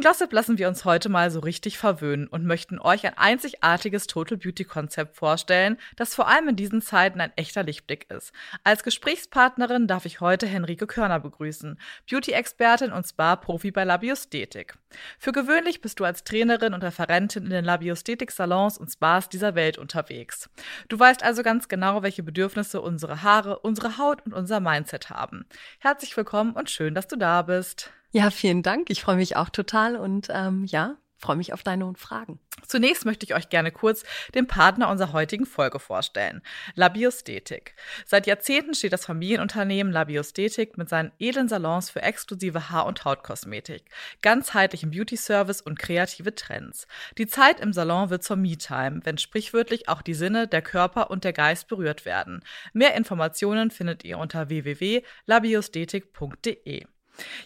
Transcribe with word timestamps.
In 0.00 0.02
Glossip 0.02 0.32
lassen 0.32 0.56
wir 0.56 0.66
uns 0.66 0.86
heute 0.86 1.10
mal 1.10 1.30
so 1.30 1.40
richtig 1.40 1.76
verwöhnen 1.76 2.26
und 2.26 2.46
möchten 2.46 2.78
euch 2.78 3.06
ein 3.06 3.18
einzigartiges 3.18 4.06
Total 4.06 4.38
Beauty 4.38 4.64
Konzept 4.64 5.14
vorstellen, 5.14 5.76
das 5.96 6.14
vor 6.14 6.26
allem 6.26 6.48
in 6.48 6.56
diesen 6.56 6.80
Zeiten 6.80 7.20
ein 7.20 7.34
echter 7.36 7.64
Lichtblick 7.64 8.10
ist. 8.10 8.32
Als 8.64 8.82
Gesprächspartnerin 8.82 9.88
darf 9.88 10.06
ich 10.06 10.22
heute 10.22 10.46
Henrike 10.46 10.86
Körner 10.86 11.20
begrüßen, 11.20 11.78
Beauty-Expertin 12.08 12.92
und 12.92 13.06
Spa-Profi 13.06 13.72
bei 13.72 13.84
Labiosthetik. 13.84 14.72
Für 15.18 15.32
gewöhnlich 15.32 15.82
bist 15.82 16.00
du 16.00 16.04
als 16.04 16.24
Trainerin 16.24 16.72
und 16.72 16.82
Referentin 16.82 17.44
in 17.44 17.50
den 17.50 17.66
Labiosthetik-Salons 17.66 18.78
und 18.78 18.90
Spas 18.90 19.28
dieser 19.28 19.54
Welt 19.54 19.76
unterwegs. 19.76 20.48
Du 20.88 20.98
weißt 20.98 21.22
also 21.22 21.42
ganz 21.42 21.68
genau, 21.68 22.02
welche 22.02 22.22
Bedürfnisse 22.22 22.80
unsere 22.80 23.22
Haare, 23.22 23.58
unsere 23.58 23.98
Haut 23.98 24.24
und 24.24 24.32
unser 24.32 24.60
Mindset 24.60 25.10
haben. 25.10 25.44
Herzlich 25.78 26.16
willkommen 26.16 26.52
und 26.52 26.70
schön, 26.70 26.94
dass 26.94 27.06
du 27.06 27.16
da 27.16 27.42
bist. 27.42 27.92
Ja, 28.12 28.30
vielen 28.30 28.62
Dank. 28.62 28.90
Ich 28.90 29.02
freue 29.02 29.16
mich 29.16 29.36
auch 29.36 29.50
total 29.50 29.96
und 29.96 30.28
ähm, 30.30 30.64
ja, 30.64 30.96
freue 31.16 31.36
mich 31.36 31.52
auf 31.52 31.62
deine 31.62 31.92
Fragen. 31.94 32.40
Zunächst 32.66 33.04
möchte 33.04 33.24
ich 33.24 33.34
euch 33.34 33.50
gerne 33.50 33.70
kurz 33.70 34.02
den 34.34 34.46
Partner 34.46 34.88
unserer 34.88 35.12
heutigen 35.12 35.46
Folge 35.46 35.78
vorstellen. 35.78 36.42
Labiosthetik. 36.74 37.74
Seit 38.06 38.26
Jahrzehnten 38.26 38.74
steht 38.74 38.92
das 38.92 39.06
Familienunternehmen 39.06 39.92
Labiosthetik 39.92 40.76
mit 40.76 40.88
seinen 40.88 41.12
edlen 41.18 41.48
Salons 41.48 41.90
für 41.90 42.02
exklusive 42.02 42.70
Haar- 42.70 42.86
und 42.86 43.04
Hautkosmetik, 43.04 43.84
ganzheitlichen 44.22 44.90
Beauty-Service 44.90 45.60
und 45.60 45.78
kreative 45.78 46.34
Trends. 46.34 46.88
Die 47.16 47.28
Zeit 47.28 47.60
im 47.60 47.72
Salon 47.72 48.10
wird 48.10 48.24
zur 48.24 48.36
Me-Time, 48.36 49.00
wenn 49.04 49.18
sprichwörtlich 49.18 49.88
auch 49.88 50.02
die 50.02 50.14
Sinne, 50.14 50.48
der 50.48 50.62
Körper 50.62 51.10
und 51.10 51.22
der 51.24 51.32
Geist 51.32 51.68
berührt 51.68 52.04
werden. 52.04 52.42
Mehr 52.72 52.94
Informationen 52.94 53.70
findet 53.70 54.04
ihr 54.04 54.18
unter 54.18 54.48
www.labiosthetik.de. 54.48 56.86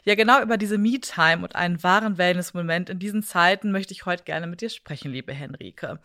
Ja, 0.05 0.14
genau 0.14 0.41
über 0.42 0.56
diese 0.56 0.78
Me-Time 0.78 1.42
und 1.42 1.56
einen 1.56 1.83
wahren 1.83 2.19
Wellness-Moment 2.19 2.91
in 2.91 2.98
diesen 2.98 3.22
Zeiten 3.22 3.72
möchte 3.72 3.92
ich 3.92 4.06
heute 4.06 4.25
gerne 4.25 4.47
mit 4.47 4.61
dir 4.61 4.70
sprechen, 4.70 5.12
liebe 5.12 5.33
Henrike. 5.33 5.98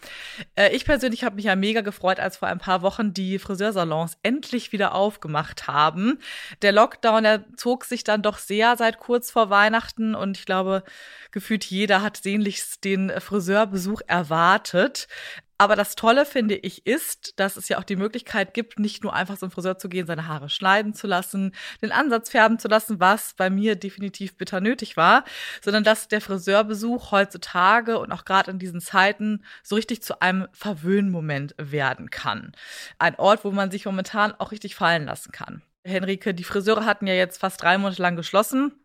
Äh, 0.56 0.76
ich 0.76 0.86
persönlich 0.86 1.24
habe 1.24 1.36
mich 1.36 1.46
ja 1.46 1.56
mega 1.56 1.82
gefreut, 1.82 2.20
als 2.20 2.38
vor 2.38 2.48
ein 2.48 2.60
paar 2.60 2.82
Wochen 2.82 3.14
die 3.14 3.40
Friseursalons 3.40 4.18
endlich 4.24 4.72
wieder 4.72 4.96
aufgemacht 4.96 5.68
haben. 5.68 6.20
Der 6.62 6.72
Lockdown, 6.72 7.24
der 7.24 7.46
zog 7.56 7.86
sich 7.86 8.04
dann 8.04 8.22
doch 8.22 8.38
sehr 8.38 8.78
seit 8.78 9.00
kurz 9.00 9.32
vor 9.32 9.50
Weihnachten 9.50 10.16
und 10.16 10.38
ich 10.38 10.46
glaube, 10.46 10.84
gefühlt 11.32 11.66
jeder 11.66 12.02
hat 12.02 12.18
sehnlichst 12.18 12.84
den 12.84 13.12
Friseurbesuch 13.20 14.02
erwartet. 14.08 15.08
Aber 15.62 15.76
das 15.76 15.96
Tolle, 15.96 16.26
finde 16.26 16.56
ich, 16.56 16.88
ist, 16.88 17.38
dass 17.38 17.58
es 17.58 17.68
ja 17.68 17.80
auch 17.80 17.84
die 17.84 17.98
Möglichkeit 17.98 18.54
gibt, 18.54 18.80
nicht 18.80 19.04
nur 19.04 19.14
einfach 19.14 19.38
zum 19.38 19.52
Friseur 19.52 19.78
zu 19.78 19.90
gehen, 19.90 20.08
seine 20.08 20.26
Haare 20.26 20.48
schneiden 20.48 20.94
zu 20.94 21.06
lassen, 21.06 21.54
den 21.82 21.92
Ansatz 21.92 22.30
färben 22.30 22.60
zu 22.60 22.70
lassen, 22.70 23.02
was 23.02 23.34
bei 23.34 23.50
mir 23.50 23.76
definitiv 23.76 24.38
bitter 24.38 24.62
nötig 24.62 24.96
war, 24.96 25.26
sondern 25.62 25.84
dass 25.84 26.08
der 26.08 26.22
Friseurbesuch 26.22 27.12
heutzutage 27.12 28.00
und 28.00 28.14
auch 28.14 28.24
gerade 28.24 28.52
in 28.52 28.60
diesen 28.60 28.80
Zeiten 28.80 29.44
so 29.62 29.76
richtig 29.76 30.02
zu 30.02 30.22
einem 30.22 30.48
Verwöhnmoment 30.54 31.56
werden 31.58 32.10
kann. 32.10 32.54
Ein 32.98 33.16
Ort, 33.16 33.44
wo 33.44 33.52
man 33.52 33.70
sich 33.70 33.84
momentan 33.84 34.32
auch 34.32 34.54
richtig 34.54 34.76
fallen 34.76 35.04
lassen 35.04 35.34
kann. 35.34 35.62
Henrike, 35.84 36.34
die 36.34 36.46
Friseure 36.46 36.86
hatten 36.86 37.06
ja 37.06 37.16
jetzt 37.16 37.38
fast 37.38 37.62
drei 37.62 37.78
Monate 37.78 38.02
lang 38.02 38.16
geschlossen. 38.16 38.79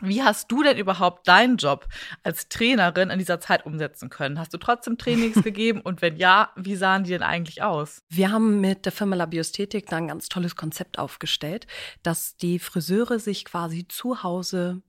Wie 0.00 0.22
hast 0.22 0.50
du 0.50 0.62
denn 0.62 0.78
überhaupt 0.78 1.28
deinen 1.28 1.56
Job 1.56 1.86
als 2.22 2.48
Trainerin 2.48 3.10
in 3.10 3.18
dieser 3.18 3.40
Zeit 3.40 3.66
umsetzen 3.66 4.08
können? 4.08 4.38
Hast 4.38 4.54
du 4.54 4.58
trotzdem 4.58 4.96
Trainings 4.96 5.42
gegeben? 5.44 5.80
Und 5.82 6.00
wenn 6.00 6.16
ja, 6.16 6.52
wie 6.56 6.76
sahen 6.76 7.04
die 7.04 7.10
denn 7.10 7.22
eigentlich 7.22 7.62
aus? 7.62 8.02
Wir 8.08 8.32
haben 8.32 8.60
mit 8.60 8.86
der 8.86 8.92
Firma 8.92 9.16
Labiosthetik 9.16 9.86
da 9.86 9.96
ein 9.96 10.08
ganz 10.08 10.28
tolles 10.28 10.56
Konzept 10.56 10.98
aufgestellt, 10.98 11.66
dass 12.02 12.36
die 12.36 12.58
Friseure 12.58 13.18
sich 13.18 13.44
quasi 13.44 13.86
zu 13.88 14.22
Hause 14.22 14.82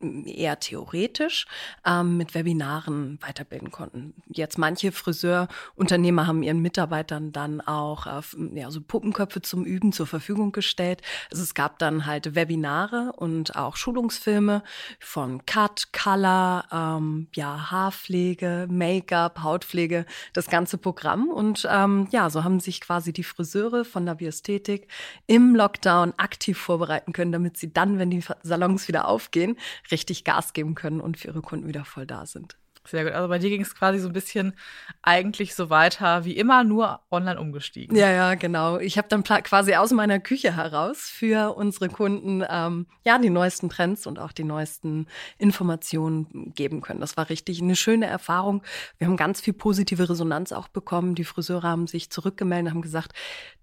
eher 0.00 0.60
theoretisch 0.60 1.46
ähm, 1.84 2.16
mit 2.16 2.34
Webinaren 2.34 3.18
weiterbilden 3.20 3.70
konnten. 3.70 4.14
Jetzt 4.28 4.58
manche 4.58 4.92
Friseurunternehmer 4.92 6.26
haben 6.26 6.42
ihren 6.42 6.60
Mitarbeitern 6.60 7.32
dann 7.32 7.60
auch 7.60 8.06
äh, 8.06 8.20
ja, 8.54 8.70
so 8.70 8.80
Puppenköpfe 8.80 9.42
zum 9.42 9.64
Üben 9.64 9.92
zur 9.92 10.06
Verfügung 10.06 10.52
gestellt. 10.52 11.02
Also 11.30 11.42
es 11.42 11.54
gab 11.54 11.78
dann 11.78 12.06
halt 12.06 12.34
Webinare 12.34 13.12
und 13.16 13.56
auch 13.56 13.76
Schulungsfilme 13.76 14.62
von 15.00 15.44
Cut, 15.46 15.92
Color, 15.92 16.64
ähm, 16.70 17.28
ja, 17.34 17.70
Haarpflege, 17.70 18.68
Make-up, 18.70 19.42
Hautpflege, 19.42 20.06
das 20.32 20.46
ganze 20.46 20.78
Programm. 20.78 21.28
Und 21.28 21.66
ähm, 21.70 22.06
ja, 22.10 22.30
so 22.30 22.44
haben 22.44 22.60
sich 22.60 22.80
quasi 22.80 23.12
die 23.12 23.24
Friseure 23.24 23.84
von 23.84 24.06
der 24.06 24.14
Biosthetik 24.14 24.88
im 25.26 25.56
Lockdown 25.56 26.14
aktiv 26.16 26.56
vorbereiten 26.56 27.12
können, 27.12 27.32
damit 27.32 27.56
sie 27.56 27.72
dann, 27.72 27.98
wenn 27.98 28.10
die 28.10 28.22
Salons 28.42 28.86
wieder 28.86 29.08
aufgehen, 29.08 29.56
richtig 29.90 30.24
Gas 30.24 30.52
geben 30.52 30.74
können 30.74 31.00
und 31.00 31.16
für 31.16 31.28
ihre 31.28 31.42
Kunden 31.42 31.68
wieder 31.68 31.84
voll 31.84 32.06
da 32.06 32.26
sind. 32.26 32.56
Sehr 32.88 33.04
gut. 33.04 33.12
Also 33.12 33.28
bei 33.28 33.38
dir 33.38 33.50
ging 33.50 33.60
es 33.60 33.74
quasi 33.74 33.98
so 33.98 34.08
ein 34.08 34.12
bisschen 34.12 34.54
eigentlich 35.02 35.54
so 35.54 35.68
weiter 35.68 36.24
wie 36.24 36.36
immer, 36.36 36.64
nur 36.64 37.00
online 37.10 37.38
umgestiegen. 37.38 37.96
Ja, 37.96 38.10
ja, 38.10 38.34
genau. 38.34 38.78
Ich 38.78 38.96
habe 38.96 39.08
dann 39.08 39.22
quasi 39.22 39.74
aus 39.74 39.92
meiner 39.92 40.20
Küche 40.20 40.56
heraus 40.56 41.02
für 41.02 41.54
unsere 41.54 41.88
Kunden 41.88 42.42
ähm, 42.48 42.86
ja 43.04 43.18
die 43.18 43.30
neuesten 43.30 43.68
Trends 43.68 44.06
und 44.06 44.18
auch 44.18 44.32
die 44.32 44.44
neuesten 44.44 45.06
Informationen 45.36 46.52
geben 46.54 46.80
können. 46.80 47.00
Das 47.00 47.16
war 47.16 47.28
richtig 47.28 47.60
eine 47.60 47.76
schöne 47.76 48.06
Erfahrung. 48.06 48.62
Wir 48.96 49.06
haben 49.06 49.16
ganz 49.16 49.40
viel 49.40 49.54
positive 49.54 50.08
Resonanz 50.08 50.52
auch 50.52 50.68
bekommen. 50.68 51.14
Die 51.14 51.24
Friseure 51.24 51.64
haben 51.64 51.86
sich 51.86 52.10
zurückgemeldet, 52.10 52.72
haben 52.72 52.82
gesagt, 52.82 53.12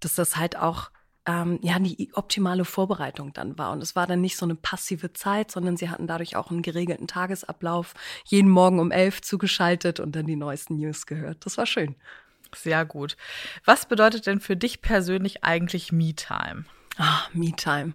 dass 0.00 0.14
das 0.14 0.36
halt 0.36 0.56
auch 0.56 0.90
ähm, 1.26 1.58
ja 1.62 1.78
die 1.78 2.10
optimale 2.14 2.64
Vorbereitung 2.64 3.32
dann 3.32 3.58
war. 3.58 3.72
Und 3.72 3.82
es 3.82 3.96
war 3.96 4.06
dann 4.06 4.20
nicht 4.20 4.36
so 4.36 4.46
eine 4.46 4.54
passive 4.54 5.12
Zeit, 5.12 5.50
sondern 5.50 5.76
sie 5.76 5.90
hatten 5.90 6.06
dadurch 6.06 6.36
auch 6.36 6.50
einen 6.50 6.62
geregelten 6.62 7.06
Tagesablauf, 7.06 7.94
jeden 8.24 8.50
Morgen 8.50 8.78
um 8.78 8.90
elf 8.90 9.20
zugeschaltet 9.20 10.00
und 10.00 10.16
dann 10.16 10.26
die 10.26 10.36
neuesten 10.36 10.76
News 10.76 11.06
gehört. 11.06 11.44
Das 11.44 11.58
war 11.58 11.66
schön. 11.66 11.96
Sehr 12.54 12.84
gut. 12.84 13.16
Was 13.64 13.86
bedeutet 13.86 14.26
denn 14.26 14.40
für 14.40 14.56
dich 14.56 14.80
persönlich 14.80 15.44
eigentlich 15.44 15.92
Me-Time? 15.92 16.64
Ah, 16.96 17.22
Me-Time 17.32 17.94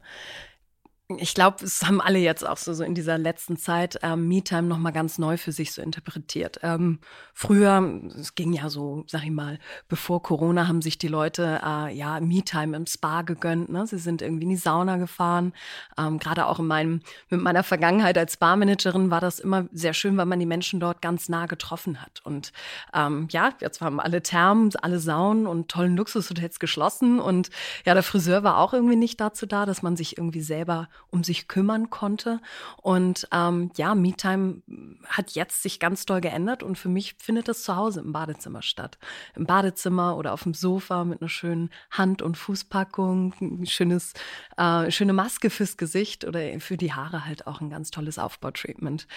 ich 1.20 1.34
glaube, 1.34 1.64
es 1.64 1.86
haben 1.86 2.02
alle 2.02 2.20
jetzt 2.20 2.46
auch 2.48 2.58
so, 2.58 2.74
so 2.74 2.84
in 2.84 2.96
dieser 2.96 3.18
letzten 3.18 3.58
Zeit 3.58 4.00
ähm, 4.04 4.28
Me-Time 4.28 4.64
nochmal 4.64 4.92
ganz 4.92 5.18
neu 5.18 5.38
für 5.38 5.52
sich 5.52 5.72
so 5.72 5.82
interpretiert. 5.82 6.60
Ähm, 6.64 7.00
früher, 7.34 8.02
es 8.20 8.36
ging 8.36 8.54
ja 8.54 8.70
so, 8.70 9.04
sag 9.08 9.24
ich 9.24 9.32
mal, 9.32 9.60
bevor 9.88 10.22
Corona 10.22 10.68
haben 10.68 10.82
sich 10.82 10.98
die 10.98 11.08
Leute 11.08 11.62
äh, 11.64 11.94
ja 11.96 12.20
Me-Time 12.20 12.76
im 12.76 12.86
Spa 12.86 13.22
gegönnt. 13.22 13.70
Ne? 13.70 13.86
Sie 13.88 13.98
sind 13.98 14.22
irgendwie 14.22 14.44
in 14.44 14.50
die 14.50 14.58
Sauna 14.58 14.98
gefahren. 14.98 15.54
Ähm, 15.98 16.20
Gerade 16.20 16.46
auch 16.46 16.60
in 16.60 16.68
meinem, 16.68 17.02
mit 17.30 17.42
meiner 17.42 17.64
Vergangenheit 17.64 18.18
als 18.18 18.34
Spa-Managerin 18.34 19.12
war 19.12 19.22
das 19.22 19.40
immer 19.40 19.68
sehr 19.72 19.94
schön, 19.94 20.18
weil 20.18 20.26
man 20.26 20.40
die 20.40 20.46
Menschen 20.46 20.80
dort 20.80 21.02
ganz 21.02 21.30
nah 21.30 21.46
getroffen 21.46 22.02
hat. 22.02 22.22
Und 22.24 22.52
ähm, 22.94 23.28
ja, 23.32 23.52
jetzt 23.60 23.82
haben 23.82 24.00
alle 24.00 24.22
Thermen, 24.22 24.72
alle 24.82 25.00
Saunen 25.00 25.48
und 25.48 25.70
tollen 25.70 25.96
Luxushotels 25.96 26.60
geschlossen. 26.60 27.20
Und 27.20 27.50
ja, 27.86 27.94
der 27.94 28.04
Friseur 28.04 28.44
war 28.44 28.58
auch 28.58 28.74
irgendwie 28.74 28.96
nicht 28.96 29.20
dazu 29.20 29.46
da, 29.46 29.66
dass 29.66 29.82
man 29.82 29.96
sich 29.96 30.18
irgendwie 30.18 30.42
selber 30.42 30.90
um 31.10 31.24
sich 31.24 31.48
kümmern 31.48 31.90
konnte. 31.90 32.40
Und 32.78 33.28
ähm, 33.32 33.72
ja, 33.76 33.96
MeTime 33.96 34.62
hat 35.08 35.32
jetzt 35.32 35.64
sich 35.64 35.80
ganz 35.80 36.06
doll 36.06 36.22
geändert 36.22 36.64
und 36.64 36.78
für 36.78 36.90
mich 36.90 37.16
findet 37.20 37.48
das 37.48 37.64
zu 37.64 37.76
Hause 37.76 38.02
im 38.02 38.12
Badezimmer 38.12 38.62
statt. 38.62 38.98
Im 39.36 39.46
Badezimmer 39.46 40.18
oder 40.18 40.34
auf 40.34 40.44
dem 40.44 40.54
Sofa 40.54 41.04
mit 41.04 41.22
einer 41.22 41.30
schönen 41.30 41.70
Hand- 41.92 42.22
und 42.22 42.38
Fußpackung, 42.38 43.34
ein 43.42 43.66
schönes, 43.66 44.14
äh, 44.58 44.90
schöne 44.92 45.14
Maske 45.14 45.50
fürs 45.50 45.78
Gesicht 45.78 46.26
oder 46.26 46.60
für 46.60 46.78
die 46.78 46.94
Haare 46.94 47.26
halt 47.26 47.48
auch 47.48 47.62
ein 47.62 47.70
ganz 47.70 47.92
tolles 47.92 48.20
Aufbautreatment. 48.20 49.08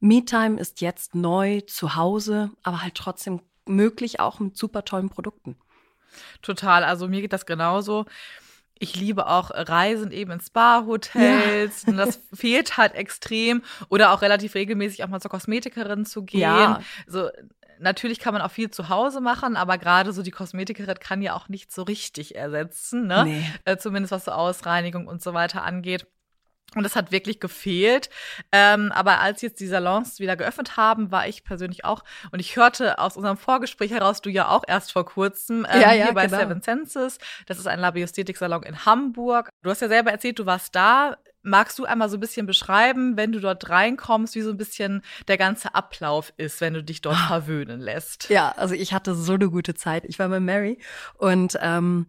MeTime 0.00 0.58
ist 0.58 0.80
jetzt 0.80 1.14
neu 1.14 1.60
zu 1.62 1.96
Hause, 1.96 2.50
aber 2.62 2.82
halt 2.82 2.94
trotzdem 2.94 3.40
möglich 3.66 4.20
auch 4.20 4.40
mit 4.40 4.56
super 4.56 4.84
tollen 4.84 5.10
Produkten. 5.10 5.56
Total, 6.42 6.84
also 6.84 7.08
mir 7.08 7.20
geht 7.20 7.32
das 7.32 7.46
genauso 7.46 8.04
ich 8.82 8.96
liebe 8.96 9.28
auch 9.28 9.50
Reisen 9.54 10.10
eben 10.10 10.32
in 10.32 10.40
Spa-Hotels. 10.40 11.84
Ja. 11.86 11.92
das 11.92 12.20
fehlt 12.34 12.76
halt 12.76 12.94
extrem. 12.94 13.62
Oder 13.88 14.10
auch 14.10 14.22
relativ 14.22 14.56
regelmäßig 14.56 15.04
auch 15.04 15.08
mal 15.08 15.20
zur 15.20 15.30
Kosmetikerin 15.30 16.04
zu 16.04 16.24
gehen. 16.24 16.40
Ja. 16.40 16.80
So, 17.06 17.30
natürlich 17.78 18.18
kann 18.18 18.34
man 18.34 18.42
auch 18.42 18.50
viel 18.50 18.72
zu 18.72 18.88
Hause 18.88 19.20
machen, 19.20 19.56
aber 19.56 19.78
gerade 19.78 20.12
so 20.12 20.22
die 20.22 20.32
Kosmetikerin 20.32 20.98
kann 20.98 21.22
ja 21.22 21.34
auch 21.34 21.48
nicht 21.48 21.70
so 21.72 21.82
richtig 21.82 22.34
ersetzen, 22.34 23.06
ne? 23.06 23.24
Nee. 23.24 23.44
Äh, 23.64 23.76
zumindest 23.76 24.10
was 24.10 24.24
so 24.24 24.32
Ausreinigung 24.32 25.06
und 25.06 25.22
so 25.22 25.32
weiter 25.32 25.62
angeht. 25.62 26.06
Und 26.74 26.82
das 26.84 26.96
hat 26.96 27.12
wirklich 27.12 27.40
gefehlt. 27.40 28.10
Ähm, 28.50 28.92
aber 28.92 29.20
als 29.20 29.42
jetzt 29.42 29.60
die 29.60 29.66
Salons 29.66 30.20
wieder 30.20 30.36
geöffnet 30.36 30.76
haben, 30.76 31.10
war 31.10 31.26
ich 31.28 31.44
persönlich 31.44 31.84
auch, 31.84 32.04
und 32.30 32.38
ich 32.40 32.56
hörte 32.56 32.98
aus 32.98 33.16
unserem 33.16 33.36
Vorgespräch 33.36 33.90
heraus, 33.90 34.20
du 34.22 34.30
ja 34.30 34.48
auch 34.48 34.64
erst 34.66 34.92
vor 34.92 35.04
kurzem 35.04 35.66
ähm, 35.70 35.80
ja, 35.80 35.92
ja, 35.92 36.04
hier 36.04 36.14
bei 36.14 36.26
genau. 36.26 36.38
Seven 36.38 36.62
Senses. 36.62 37.18
Das 37.46 37.58
ist 37.58 37.66
ein 37.66 37.80
Labiosthetik-Salon 37.80 38.62
in 38.62 38.84
Hamburg. 38.86 39.50
Du 39.62 39.70
hast 39.70 39.80
ja 39.82 39.88
selber 39.88 40.10
erzählt, 40.10 40.38
du 40.38 40.46
warst 40.46 40.74
da 40.74 41.16
Magst 41.44 41.76
du 41.80 41.84
einmal 41.84 42.08
so 42.08 42.18
ein 42.18 42.20
bisschen 42.20 42.46
beschreiben, 42.46 43.16
wenn 43.16 43.32
du 43.32 43.40
dort 43.40 43.68
reinkommst, 43.68 44.36
wie 44.36 44.42
so 44.42 44.50
ein 44.50 44.56
bisschen 44.56 45.02
der 45.26 45.36
ganze 45.38 45.74
Ablauf 45.74 46.32
ist, 46.36 46.60
wenn 46.60 46.72
du 46.72 46.84
dich 46.84 47.00
dort 47.00 47.16
Ah. 47.16 47.26
verwöhnen 47.26 47.80
lässt? 47.80 48.28
Ja, 48.30 48.54
also 48.56 48.76
ich 48.76 48.92
hatte 48.92 49.16
so 49.16 49.32
eine 49.32 49.50
gute 49.50 49.74
Zeit. 49.74 50.04
Ich 50.04 50.20
war 50.20 50.28
bei 50.28 50.38
Mary 50.38 50.78
und 51.18 51.58
ähm, 51.60 52.06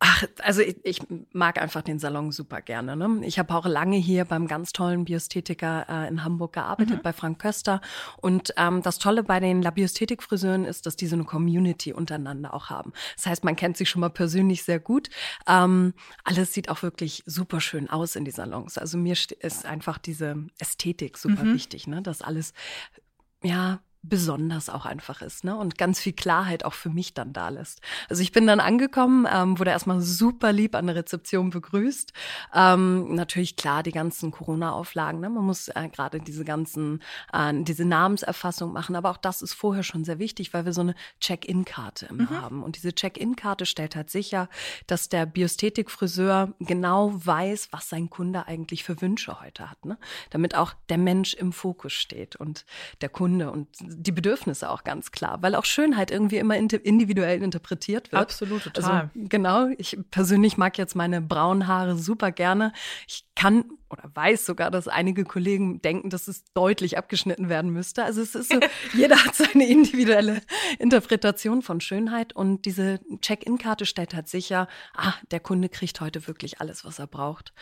Ach, 0.00 0.24
also 0.42 0.60
ich, 0.60 0.76
ich 0.84 1.00
mag 1.32 1.60
einfach 1.60 1.80
den 1.82 1.98
Salon 1.98 2.30
super 2.32 2.60
gerne. 2.60 2.96
Ne? 2.96 3.20
Ich 3.24 3.38
habe 3.38 3.54
auch 3.54 3.64
lange 3.64 3.96
hier 3.96 4.24
beim 4.24 4.46
ganz 4.46 4.72
tollen 4.72 5.04
Biosthetiker 5.04 5.86
äh, 5.88 6.08
in 6.08 6.24
Hamburg 6.24 6.52
gearbeitet, 6.54 7.02
bei 7.02 7.12
Frank 7.12 7.40
Köster. 7.40 7.80
Und 8.20 8.52
ähm, 8.56 8.82
das 8.82 8.98
Tolle 8.98 9.22
bei 9.22 9.40
den 9.40 9.62
La 9.62 9.70
Biosthetik-Friseuren 9.70 10.64
ist, 10.64 10.86
dass 10.86 10.96
die 10.96 11.06
so 11.06 11.16
eine 11.16 11.24
Community 11.24 11.92
untereinander 11.92 12.52
auch 12.52 12.68
haben. 12.70 12.92
Das 13.16 13.26
heißt, 13.26 13.44
man 13.44 13.56
kennt 13.56 13.76
sich 13.76 13.88
schon 13.88 14.00
mal 14.00 14.10
persönlich 14.10 14.62
sehr 14.64 14.80
gut. 14.80 15.08
Ähm, 15.46 15.94
alles 16.24 16.52
sieht 16.52 16.68
auch 16.68 16.82
wirklich 16.82 17.22
super 17.24 17.60
schön 17.60 17.88
aus 17.88 18.16
in 18.16 18.24
die 18.24 18.30
Salons. 18.30 18.76
Also 18.76 18.98
mir 18.98 19.14
st- 19.14 19.40
ist 19.40 19.64
einfach 19.64 19.98
diese 19.98 20.36
Ästhetik 20.58 21.16
super 21.16 21.44
wichtig, 21.54 21.86
ne? 21.86 22.02
dass 22.02 22.20
alles 22.20 22.52
ja 23.42 23.80
besonders 24.06 24.68
auch 24.68 24.84
einfach 24.84 25.22
ist, 25.22 25.44
ne? 25.44 25.56
Und 25.56 25.78
ganz 25.78 25.98
viel 25.98 26.12
Klarheit 26.12 26.64
auch 26.64 26.74
für 26.74 26.90
mich 26.90 27.14
dann 27.14 27.32
da 27.32 27.48
lässt. 27.48 27.80
Also 28.08 28.22
ich 28.22 28.32
bin 28.32 28.46
dann 28.46 28.60
angekommen, 28.60 29.26
ähm, 29.32 29.58
wurde 29.58 29.70
erstmal 29.70 30.00
super 30.00 30.52
lieb 30.52 30.74
an 30.74 30.86
der 30.86 30.96
Rezeption 30.96 31.50
begrüßt. 31.50 32.12
Ähm, 32.54 33.14
natürlich 33.14 33.56
klar 33.56 33.82
die 33.82 33.92
ganzen 33.92 34.30
Corona-Auflagen, 34.30 35.20
ne? 35.20 35.30
Man 35.30 35.44
muss 35.44 35.68
äh, 35.68 35.88
gerade 35.88 36.20
diese 36.20 36.44
ganzen, 36.44 37.02
äh, 37.32 37.52
diese 37.62 37.84
Namenserfassung 37.84 38.72
machen, 38.72 38.94
aber 38.94 39.10
auch 39.10 39.16
das 39.16 39.40
ist 39.40 39.54
vorher 39.54 39.82
schon 39.82 40.04
sehr 40.04 40.18
wichtig, 40.18 40.52
weil 40.52 40.66
wir 40.66 40.74
so 40.74 40.82
eine 40.82 40.94
Check-in-Karte 41.20 42.06
immer 42.06 42.28
haben. 42.30 42.62
Und 42.62 42.76
diese 42.76 42.94
Check-in-Karte 42.94 43.64
stellt 43.64 43.96
halt 43.96 44.10
sicher, 44.10 44.48
dass 44.86 45.08
der 45.08 45.24
Biosthetik-Friseur 45.24 46.52
genau 46.58 47.12
weiß, 47.14 47.68
was 47.70 47.88
sein 47.88 48.10
Kunde 48.10 48.46
eigentlich 48.46 48.84
für 48.84 49.00
Wünsche 49.00 49.40
heute 49.40 49.70
hat, 49.70 49.84
ne? 49.86 49.98
Damit 50.30 50.54
auch 50.54 50.74
der 50.90 50.98
Mensch 50.98 51.32
im 51.34 51.52
Fokus 51.52 51.94
steht 51.94 52.36
und 52.36 52.66
der 53.00 53.08
Kunde 53.08 53.50
und 53.50 53.68
die 53.96 54.12
Bedürfnisse 54.12 54.70
auch 54.70 54.84
ganz 54.84 55.10
klar, 55.12 55.38
weil 55.42 55.54
auch 55.54 55.64
Schönheit 55.64 56.10
irgendwie 56.10 56.36
immer 56.36 56.54
indi- 56.54 56.80
individuell 56.80 57.42
interpretiert 57.42 58.12
wird. 58.12 58.22
Absolut, 58.22 58.64
total. 58.64 58.84
Also 58.92 59.08
genau, 59.14 59.68
ich 59.78 59.98
persönlich 60.10 60.56
mag 60.56 60.78
jetzt 60.78 60.94
meine 60.94 61.20
braunen 61.20 61.66
Haare 61.66 61.96
super 61.96 62.32
gerne. 62.32 62.72
Ich 63.06 63.24
kann 63.36 63.64
oder 63.90 64.10
weiß 64.14 64.44
sogar, 64.44 64.70
dass 64.72 64.88
einige 64.88 65.24
Kollegen 65.24 65.80
denken, 65.80 66.10
dass 66.10 66.26
es 66.26 66.42
deutlich 66.52 66.98
abgeschnitten 66.98 67.48
werden 67.48 67.70
müsste. 67.70 68.02
Also 68.04 68.22
es 68.22 68.34
ist 68.34 68.50
so, 68.50 68.58
jeder 68.92 69.16
hat 69.24 69.34
seine 69.36 69.68
individuelle 69.68 70.40
Interpretation 70.80 71.62
von 71.62 71.80
Schönheit 71.80 72.34
und 72.34 72.64
diese 72.64 73.00
Check-in-Karte 73.20 73.86
stellt 73.86 74.14
halt 74.14 74.28
sicher, 74.28 74.66
ah, 74.96 75.14
der 75.30 75.38
Kunde 75.40 75.68
kriegt 75.68 76.00
heute 76.00 76.26
wirklich 76.26 76.60
alles, 76.60 76.84
was 76.84 76.98
er 76.98 77.06
braucht. 77.06 77.52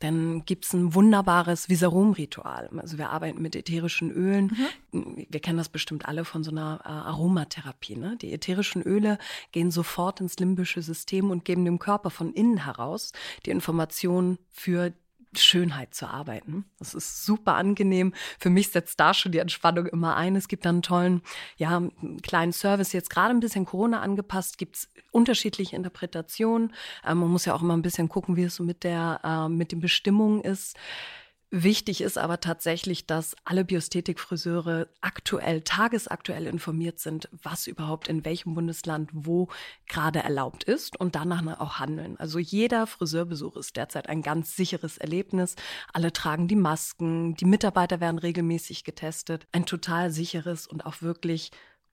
Dann 0.00 0.44
gibt's 0.44 0.74
ein 0.74 0.94
wunderbares 0.94 1.68
Visarum-Ritual. 1.70 2.68
Also 2.76 2.98
wir 2.98 3.08
arbeiten 3.10 3.40
mit 3.40 3.56
ätherischen 3.56 4.10
Ölen. 4.10 4.56
Wir 4.92 5.40
kennen 5.40 5.58
das 5.58 5.70
bestimmt 5.78 6.06
alle 6.06 6.24
von 6.24 6.42
so 6.42 6.50
einer 6.50 6.80
äh, 6.84 6.88
Aromatherapie. 6.88 7.94
Ne? 7.94 8.16
Die 8.20 8.32
ätherischen 8.32 8.82
Öle 8.82 9.16
gehen 9.52 9.70
sofort 9.70 10.20
ins 10.20 10.36
limbische 10.40 10.82
System 10.82 11.30
und 11.30 11.44
geben 11.44 11.64
dem 11.64 11.78
Körper 11.78 12.10
von 12.10 12.32
innen 12.32 12.64
heraus 12.64 13.12
die 13.46 13.50
Informationen 13.50 14.38
für 14.50 14.92
Schönheit 15.36 15.94
zu 15.94 16.08
arbeiten. 16.08 16.64
Das 16.80 16.94
ist 16.94 17.24
super 17.24 17.54
angenehm. 17.54 18.12
Für 18.40 18.50
mich 18.50 18.70
setzt 18.70 18.98
da 18.98 19.14
schon 19.14 19.30
die 19.30 19.38
Entspannung 19.38 19.86
immer 19.86 20.16
ein. 20.16 20.34
Es 20.34 20.48
gibt 20.48 20.64
dann 20.64 20.76
einen 20.76 20.82
tollen, 20.82 21.22
ja, 21.58 21.76
einen 21.76 22.20
kleinen 22.22 22.52
Service. 22.52 22.92
Jetzt 22.92 23.10
gerade 23.10 23.30
ein 23.30 23.40
bisschen 23.40 23.64
Corona 23.64 24.00
angepasst, 24.00 24.58
gibt's 24.58 24.88
unterschiedliche 25.12 25.76
Interpretationen. 25.76 26.74
Ähm, 27.06 27.18
man 27.18 27.28
muss 27.28 27.44
ja 27.44 27.54
auch 27.54 27.62
immer 27.62 27.76
ein 27.76 27.82
bisschen 27.82 28.08
gucken, 28.08 28.34
wie 28.34 28.42
es 28.44 28.56
so 28.56 28.64
mit 28.64 28.82
der, 28.82 29.20
äh, 29.22 29.48
mit 29.48 29.70
den 29.70 29.78
Bestimmungen 29.78 30.40
ist. 30.40 30.76
Wichtig 31.50 32.02
ist 32.02 32.18
aber 32.18 32.40
tatsächlich, 32.40 33.06
dass 33.06 33.34
alle 33.44 33.64
Biosthetik-Friseure 33.64 34.86
aktuell, 35.00 35.62
tagesaktuell 35.62 36.46
informiert 36.46 36.98
sind, 36.98 37.30
was 37.32 37.66
überhaupt 37.66 38.08
in 38.08 38.26
welchem 38.26 38.54
Bundesland 38.54 39.08
wo 39.14 39.48
gerade 39.86 40.18
erlaubt 40.18 40.64
ist 40.64 41.00
und 41.00 41.14
danach 41.14 41.38
auch 41.58 41.78
handeln. 41.78 42.18
Also 42.18 42.38
jeder 42.38 42.86
Friseurbesuch 42.86 43.56
ist 43.56 43.76
derzeit 43.76 44.10
ein 44.10 44.20
ganz 44.20 44.56
sicheres 44.56 44.98
Erlebnis. 44.98 45.56
Alle 45.94 46.12
tragen 46.12 46.48
die 46.48 46.56
Masken, 46.56 47.34
die 47.34 47.46
Mitarbeiter 47.46 47.98
werden 47.98 48.18
regelmäßig 48.18 48.84
getestet. 48.84 49.46
Ein 49.50 49.64
total 49.64 50.10
sicheres 50.10 50.66
und 50.66 50.84
auch 50.84 51.00
wirklich 51.00 51.50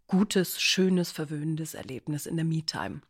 gutes, 0.08 0.60
schönes, 0.62 1.12
verwöhnendes 1.12 1.76
Erlebnis 1.76 2.26
in 2.26 2.36
der 2.36 2.46
Me-Time. 2.46 3.02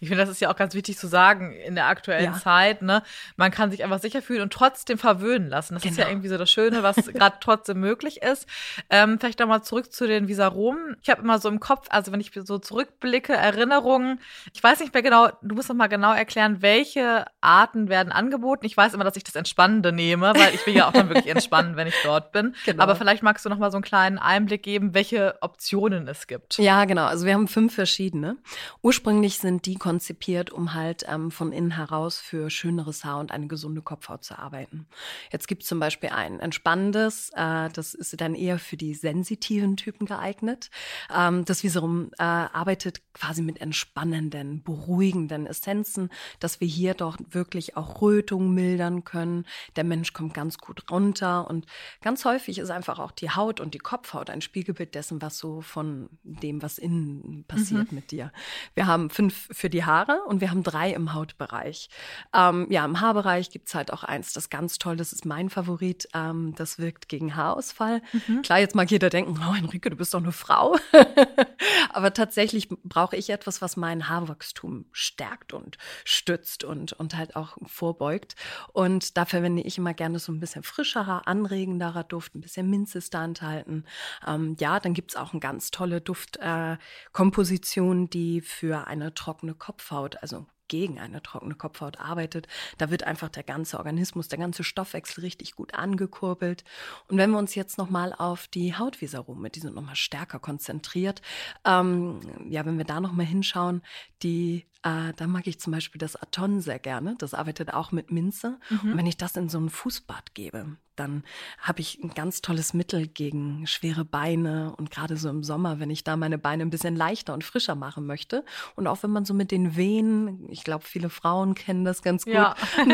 Ich 0.00 0.08
finde, 0.08 0.22
das 0.24 0.30
ist 0.30 0.40
ja 0.40 0.50
auch 0.50 0.56
ganz 0.56 0.74
wichtig 0.74 0.98
zu 0.98 1.06
sagen 1.06 1.52
in 1.52 1.74
der 1.76 1.86
aktuellen 1.86 2.32
Ja. 2.32 2.38
Zeit. 2.38 2.82
Ne? 2.82 3.02
Man 3.36 3.50
kann 3.52 3.70
sich 3.70 3.84
einfach 3.84 4.00
sicher 4.00 4.20
fühlen 4.22 4.42
und 4.42 4.52
trotzdem 4.52 4.98
verwöhnen 4.98 5.48
lassen. 5.48 5.74
Das 5.74 5.84
ist 5.84 5.96
ja 5.96 6.04
Genau. 6.04 6.10
irgendwie 6.16 6.28
so 6.28 6.38
das 6.38 6.50
Schöne, 6.50 6.82
was 6.82 6.96
gerade 7.12 7.36
trotzdem 7.40 7.78
möglich 7.78 8.22
ist. 8.22 8.46
Ähm, 8.90 9.18
vielleicht 9.20 9.38
nochmal 9.38 9.62
zurück 9.62 9.92
zu 9.92 10.06
den 10.06 10.26
Visaromen. 10.28 10.96
Ich 11.02 11.10
habe 11.10 11.22
immer 11.22 11.38
so 11.38 11.48
im 11.48 11.60
Kopf, 11.60 11.86
also 11.90 12.10
wenn 12.12 12.20
ich 12.20 12.32
so 12.34 12.58
zurückblicke, 12.58 13.32
Erinnerungen. 13.32 14.20
Ich 14.54 14.62
weiß 14.62 14.80
nicht 14.80 14.92
mehr 14.92 15.02
genau, 15.02 15.28
du 15.42 15.54
musst 15.54 15.68
noch 15.68 15.76
mal 15.76 15.86
genau 15.86 16.12
erklären, 16.12 16.62
welche 16.62 17.26
Arten 17.40 17.88
werden 17.88 18.10
angeboten. 18.12 18.66
Ich 18.66 18.76
weiß 18.76 18.94
immer, 18.94 19.04
dass 19.04 19.16
ich 19.16 19.24
das 19.24 19.36
Entspannende 19.36 19.92
nehme, 19.92 20.32
weil 20.36 20.54
ich 20.54 20.66
will 20.66 20.74
ja 20.74 20.88
auch 20.88 20.92
dann 20.92 21.08
wirklich 21.08 21.28
entspannen, 21.28 21.76
wenn 21.76 21.86
ich 21.86 21.94
dort 22.04 22.32
bin. 22.32 22.54
Genau. 22.64 22.82
Aber 22.82 22.94
vielleicht 22.96 23.22
magst 23.22 23.44
du 23.44 23.48
noch 23.48 23.58
mal 23.58 23.70
so 23.70 23.76
einen 23.78 23.84
kleinen 23.84 24.18
Einblick 24.18 24.62
geben, 24.62 24.94
welche 24.94 25.36
Optionen 25.40 26.06
es 26.08 26.26
gibt. 26.26 26.58
Ja, 26.58 26.84
genau. 26.84 27.06
Also 27.06 27.24
wir 27.26 27.34
haben 27.34 27.48
fünf 27.48 27.74
verschiedene. 27.74 28.36
Ursprünglich 28.82 29.38
sind 29.38 29.59
die 29.66 29.76
konzipiert, 29.76 30.50
um 30.50 30.74
halt 30.74 31.04
ähm, 31.08 31.30
von 31.30 31.52
innen 31.52 31.72
heraus 31.72 32.18
für 32.18 32.50
schöneres 32.50 33.04
Haar 33.04 33.20
und 33.20 33.32
eine 33.32 33.46
gesunde 33.46 33.82
Kopfhaut 33.82 34.24
zu 34.24 34.38
arbeiten. 34.38 34.86
Jetzt 35.32 35.48
gibt 35.48 35.62
es 35.62 35.68
zum 35.68 35.80
Beispiel 35.80 36.10
ein 36.10 36.40
entspannendes, 36.40 37.30
äh, 37.34 37.68
das 37.70 37.94
ist 37.94 38.20
dann 38.20 38.34
eher 38.34 38.58
für 38.58 38.76
die 38.76 38.94
sensitiven 38.94 39.76
Typen 39.76 40.06
geeignet. 40.06 40.70
Ähm, 41.14 41.44
das 41.44 41.62
wiederum 41.62 42.10
äh, 42.18 42.22
arbeitet 42.22 43.00
quasi 43.12 43.42
mit 43.42 43.60
entspannenden, 43.60 44.62
beruhigenden 44.62 45.46
Essenzen, 45.46 46.10
dass 46.38 46.60
wir 46.60 46.68
hier 46.68 46.94
doch 46.94 47.16
wirklich 47.30 47.76
auch 47.76 48.00
Rötung 48.00 48.54
mildern 48.54 49.04
können. 49.04 49.46
Der 49.76 49.84
Mensch 49.84 50.12
kommt 50.12 50.34
ganz 50.34 50.58
gut 50.58 50.90
runter 50.90 51.48
und 51.48 51.66
ganz 52.00 52.24
häufig 52.24 52.58
ist 52.58 52.70
einfach 52.70 52.98
auch 52.98 53.10
die 53.10 53.30
Haut 53.30 53.60
und 53.60 53.74
die 53.74 53.78
Kopfhaut 53.78 54.30
ein 54.30 54.40
Spiegelbild 54.40 54.94
dessen, 54.94 55.20
was 55.22 55.38
so 55.38 55.60
von 55.60 56.08
dem, 56.22 56.62
was 56.62 56.78
innen 56.78 57.44
passiert 57.46 57.92
mit 57.92 58.10
dir. 58.10 58.32
Wir 58.74 58.86
haben 58.86 59.10
fünf 59.10 59.48
für 59.52 59.70
die 59.70 59.84
Haare 59.84 60.22
und 60.26 60.40
wir 60.40 60.50
haben 60.50 60.62
drei 60.62 60.92
im 60.92 61.14
Hautbereich. 61.14 61.88
Ähm, 62.34 62.66
ja, 62.70 62.84
im 62.84 63.00
Haarbereich 63.00 63.50
gibt's 63.50 63.74
halt 63.74 63.92
auch 63.92 64.04
eins, 64.04 64.32
das 64.32 64.50
ganz 64.50 64.78
toll, 64.78 64.96
das 64.96 65.12
ist 65.12 65.24
mein 65.24 65.50
Favorit, 65.50 66.08
ähm, 66.14 66.54
das 66.56 66.78
wirkt 66.78 67.08
gegen 67.08 67.36
Haarausfall. 67.36 68.02
Klar, 68.42 68.60
jetzt 68.60 68.74
mag 68.74 68.90
jeder 68.90 69.10
denken, 69.10 69.38
oh 69.48 69.54
Enrique, 69.54 69.90
du 69.90 69.96
bist 69.96 70.14
doch 70.14 70.22
eine 70.22 70.32
Frau. 70.32 70.76
Aber 71.92 72.12
tatsächlich 72.12 72.68
brauche 72.68 73.16
ich 73.16 73.30
etwas, 73.30 73.60
was 73.60 73.76
mein 73.76 74.08
Haarwachstum 74.08 74.86
stärkt 74.92 75.52
und 75.52 75.78
stützt 76.04 76.64
und, 76.64 76.92
und 76.92 77.16
halt 77.16 77.36
auch 77.36 77.56
vorbeugt. 77.66 78.34
Und 78.72 79.16
da 79.16 79.24
verwende 79.24 79.62
ich 79.62 79.78
immer 79.78 79.94
gerne 79.94 80.18
so 80.18 80.32
ein 80.32 80.40
bisschen 80.40 80.62
frischerer, 80.62 81.26
anregenderer 81.26 82.04
Duft, 82.04 82.34
ein 82.34 82.40
bisschen 82.40 82.70
Minze 82.70 82.98
ist 82.98 83.14
da 83.14 83.24
enthalten. 83.24 83.84
Ähm, 84.26 84.56
ja, 84.60 84.80
dann 84.80 84.94
gibt's 84.94 85.16
auch 85.16 85.32
eine 85.32 85.40
ganz 85.40 85.70
tolle 85.70 86.00
Duftkomposition, 86.00 88.04
äh, 88.04 88.08
die 88.08 88.40
für 88.40 88.86
eine 88.86 89.14
trockene 89.14 89.39
Kopfhaut, 89.58 90.16
also 90.22 90.46
gegen 90.70 90.98
eine 90.98 91.22
trockene 91.22 91.54
Kopfhaut 91.54 92.00
arbeitet. 92.00 92.46
Da 92.78 92.90
wird 92.90 93.02
einfach 93.02 93.28
der 93.28 93.42
ganze 93.42 93.76
Organismus, 93.76 94.28
der 94.28 94.38
ganze 94.38 94.64
Stoffwechsel 94.64 95.20
richtig 95.20 95.54
gut 95.56 95.74
angekurbelt. 95.74 96.64
Und 97.08 97.18
wenn 97.18 97.32
wir 97.32 97.38
uns 97.38 97.54
jetzt 97.54 97.76
nochmal 97.76 98.14
auf 98.14 98.48
die 98.48 98.74
Hautvisarume, 98.74 99.50
die 99.50 99.60
sind 99.60 99.74
nochmal 99.74 99.96
stärker 99.96 100.38
konzentriert, 100.38 101.20
ähm, 101.66 102.20
ja, 102.48 102.64
wenn 102.64 102.78
wir 102.78 102.86
da 102.86 103.00
nochmal 103.00 103.26
hinschauen, 103.26 103.82
die, 104.22 104.66
äh, 104.82 105.12
da 105.16 105.26
mag 105.26 105.46
ich 105.46 105.60
zum 105.60 105.72
Beispiel 105.72 105.98
das 105.98 106.16
Aton 106.16 106.60
sehr 106.60 106.78
gerne. 106.78 107.16
Das 107.18 107.34
arbeitet 107.34 107.74
auch 107.74 107.90
mit 107.90 108.12
Minze. 108.12 108.58
Und 108.82 108.96
wenn 108.96 109.06
ich 109.06 109.16
das 109.16 109.36
in 109.36 109.48
so 109.48 109.58
ein 109.58 109.70
Fußbad 109.70 110.34
gebe, 110.34 110.76
dann 111.00 111.24
habe 111.58 111.80
ich 111.80 111.98
ein 112.02 112.10
ganz 112.10 112.42
tolles 112.42 112.74
Mittel 112.74 113.08
gegen 113.08 113.66
schwere 113.66 114.04
Beine 114.04 114.74
und 114.76 114.90
gerade 114.90 115.16
so 115.16 115.30
im 115.30 115.42
Sommer, 115.42 115.80
wenn 115.80 115.88
ich 115.88 116.04
da 116.04 116.16
meine 116.16 116.36
Beine 116.36 116.62
ein 116.62 116.70
bisschen 116.70 116.94
leichter 116.94 117.32
und 117.32 117.42
frischer 117.42 117.74
machen 117.74 118.04
möchte. 118.04 118.44
Und 118.76 118.86
auch 118.86 119.02
wenn 119.02 119.10
man 119.10 119.24
so 119.24 119.32
mit 119.32 119.50
den 119.50 119.76
Wehen, 119.76 120.46
ich 120.60 120.64
glaube, 120.64 120.84
viele 120.84 121.08
Frauen 121.08 121.54
kennen 121.54 121.86
das 121.86 122.02
ganz 122.02 122.24
gut, 122.26 122.34
Ja. 122.34 122.54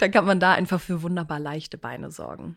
dann 0.00 0.10
kann 0.12 0.24
man 0.24 0.38
da 0.40 0.52
einfach 0.52 0.80
für 0.80 1.02
wunderbar 1.02 1.40
leichte 1.40 1.78
Beine 1.78 2.10
sorgen. 2.12 2.56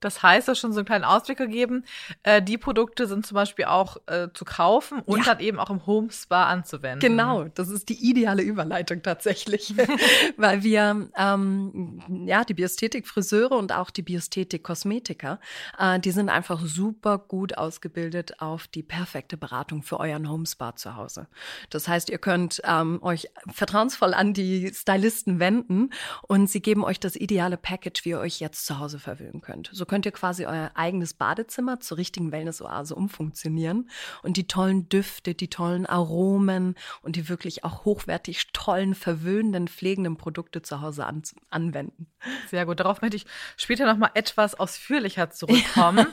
Das 0.00 0.20
heißt, 0.22 0.48
du 0.48 0.50
hast 0.50 0.58
schon 0.58 0.72
so 0.72 0.80
einen 0.80 0.86
kleinen 0.86 1.04
Ausblick 1.04 1.38
gegeben. 1.38 1.84
Äh, 2.24 2.42
die 2.42 2.58
Produkte 2.58 3.06
sind 3.06 3.24
zum 3.24 3.36
Beispiel 3.36 3.66
auch 3.66 3.98
äh, 4.06 4.28
zu 4.34 4.44
kaufen 4.44 4.98
und 5.00 5.18
Ja. 5.18 5.24
dann 5.34 5.40
eben 5.40 5.60
auch 5.60 5.70
im 5.70 5.86
Home 5.86 6.10
Spa 6.10 6.46
anzuwenden. 6.48 6.98
Genau, 6.98 7.44
das 7.44 7.68
ist 7.68 7.88
die 7.88 8.10
ideale 8.10 8.42
Überleitung 8.42 9.02
tatsächlich, 9.02 9.74
weil 10.36 10.64
wir 10.64 11.08
ähm, 11.16 12.02
ja 12.26 12.44
die 12.44 12.52
Biästhetik-Friseure 12.54 13.52
und 13.56 13.70
auch 13.72 13.90
die 13.90 14.02
Biästhetik-Kosmetiker, 14.02 15.38
äh, 15.78 16.00
die 16.00 16.10
sind 16.10 16.28
einfach 16.30 16.60
super 16.64 17.18
gut 17.18 17.56
ausgebildet 17.56 18.40
auf 18.40 18.66
die 18.66 18.82
perfekte 18.82 19.36
Beratung 19.36 19.84
für 19.84 20.00
euren 20.00 20.28
Homespa 20.28 20.74
zu 20.74 20.96
Hause. 20.96 21.28
Das 21.70 21.86
heißt, 21.86 22.10
ihr 22.10 22.18
könnt 22.18 22.60
ähm, 22.64 22.98
euch 23.02 23.21
vertrauensvoll 23.50 24.14
an 24.14 24.32
die 24.32 24.72
Stylisten 24.72 25.38
wenden 25.38 25.90
und 26.22 26.48
sie 26.48 26.60
geben 26.60 26.84
euch 26.84 27.00
das 27.00 27.16
ideale 27.16 27.56
Package, 27.56 28.04
wie 28.04 28.10
ihr 28.10 28.18
euch 28.18 28.40
jetzt 28.40 28.66
zu 28.66 28.78
Hause 28.78 28.98
verwöhnen 28.98 29.40
könnt. 29.40 29.70
So 29.72 29.86
könnt 29.86 30.06
ihr 30.06 30.12
quasi 30.12 30.46
euer 30.46 30.70
eigenes 30.74 31.14
Badezimmer 31.14 31.80
zur 31.80 31.98
richtigen 31.98 32.32
Wellness-Oase 32.32 32.94
umfunktionieren 32.94 33.90
und 34.22 34.36
die 34.36 34.46
tollen 34.46 34.88
Düfte, 34.88 35.34
die 35.34 35.48
tollen 35.48 35.86
Aromen 35.86 36.74
und 37.02 37.16
die 37.16 37.28
wirklich 37.28 37.64
auch 37.64 37.84
hochwertig 37.84 38.52
tollen, 38.52 38.94
verwöhnenden, 38.94 39.68
pflegenden 39.68 40.16
Produkte 40.16 40.62
zu 40.62 40.80
Hause 40.80 41.06
an, 41.06 41.22
anwenden. 41.50 42.06
Sehr 42.48 42.66
gut. 42.66 42.80
Darauf 42.80 43.02
möchte 43.02 43.16
ich 43.16 43.26
später 43.56 43.86
noch 43.86 43.98
mal 43.98 44.10
etwas 44.14 44.54
ausführlicher 44.54 45.30
zurückkommen. 45.30 46.06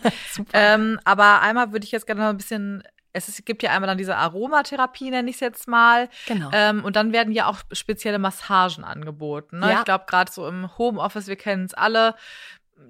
ähm, 0.53 0.99
aber 1.03 1.41
einmal 1.41 1.71
würde 1.71 1.85
ich 1.85 1.91
jetzt 1.91 2.05
gerne 2.05 2.21
noch 2.21 2.29
ein 2.29 2.37
bisschen 2.37 2.83
es 3.13 3.27
ist, 3.27 3.45
gibt 3.45 3.63
ja 3.63 3.71
einmal 3.71 3.87
dann 3.87 3.97
diese 3.97 4.15
Aromatherapie, 4.15 5.09
nenne 5.09 5.29
ich 5.29 5.37
es 5.37 5.39
jetzt 5.39 5.67
mal. 5.67 6.09
Genau. 6.27 6.49
Ähm, 6.53 6.83
und 6.83 6.95
dann 6.95 7.11
werden 7.11 7.33
ja 7.33 7.47
auch 7.47 7.59
spezielle 7.71 8.19
Massagen 8.19 8.83
angeboten. 8.83 9.59
Ne? 9.59 9.71
Ja. 9.71 9.79
Ich 9.79 9.85
glaube, 9.85 10.05
gerade 10.07 10.31
so 10.31 10.47
im 10.47 10.77
Homeoffice, 10.77 11.27
wir 11.27 11.35
kennen 11.35 11.65
es 11.65 11.73
alle. 11.73 12.15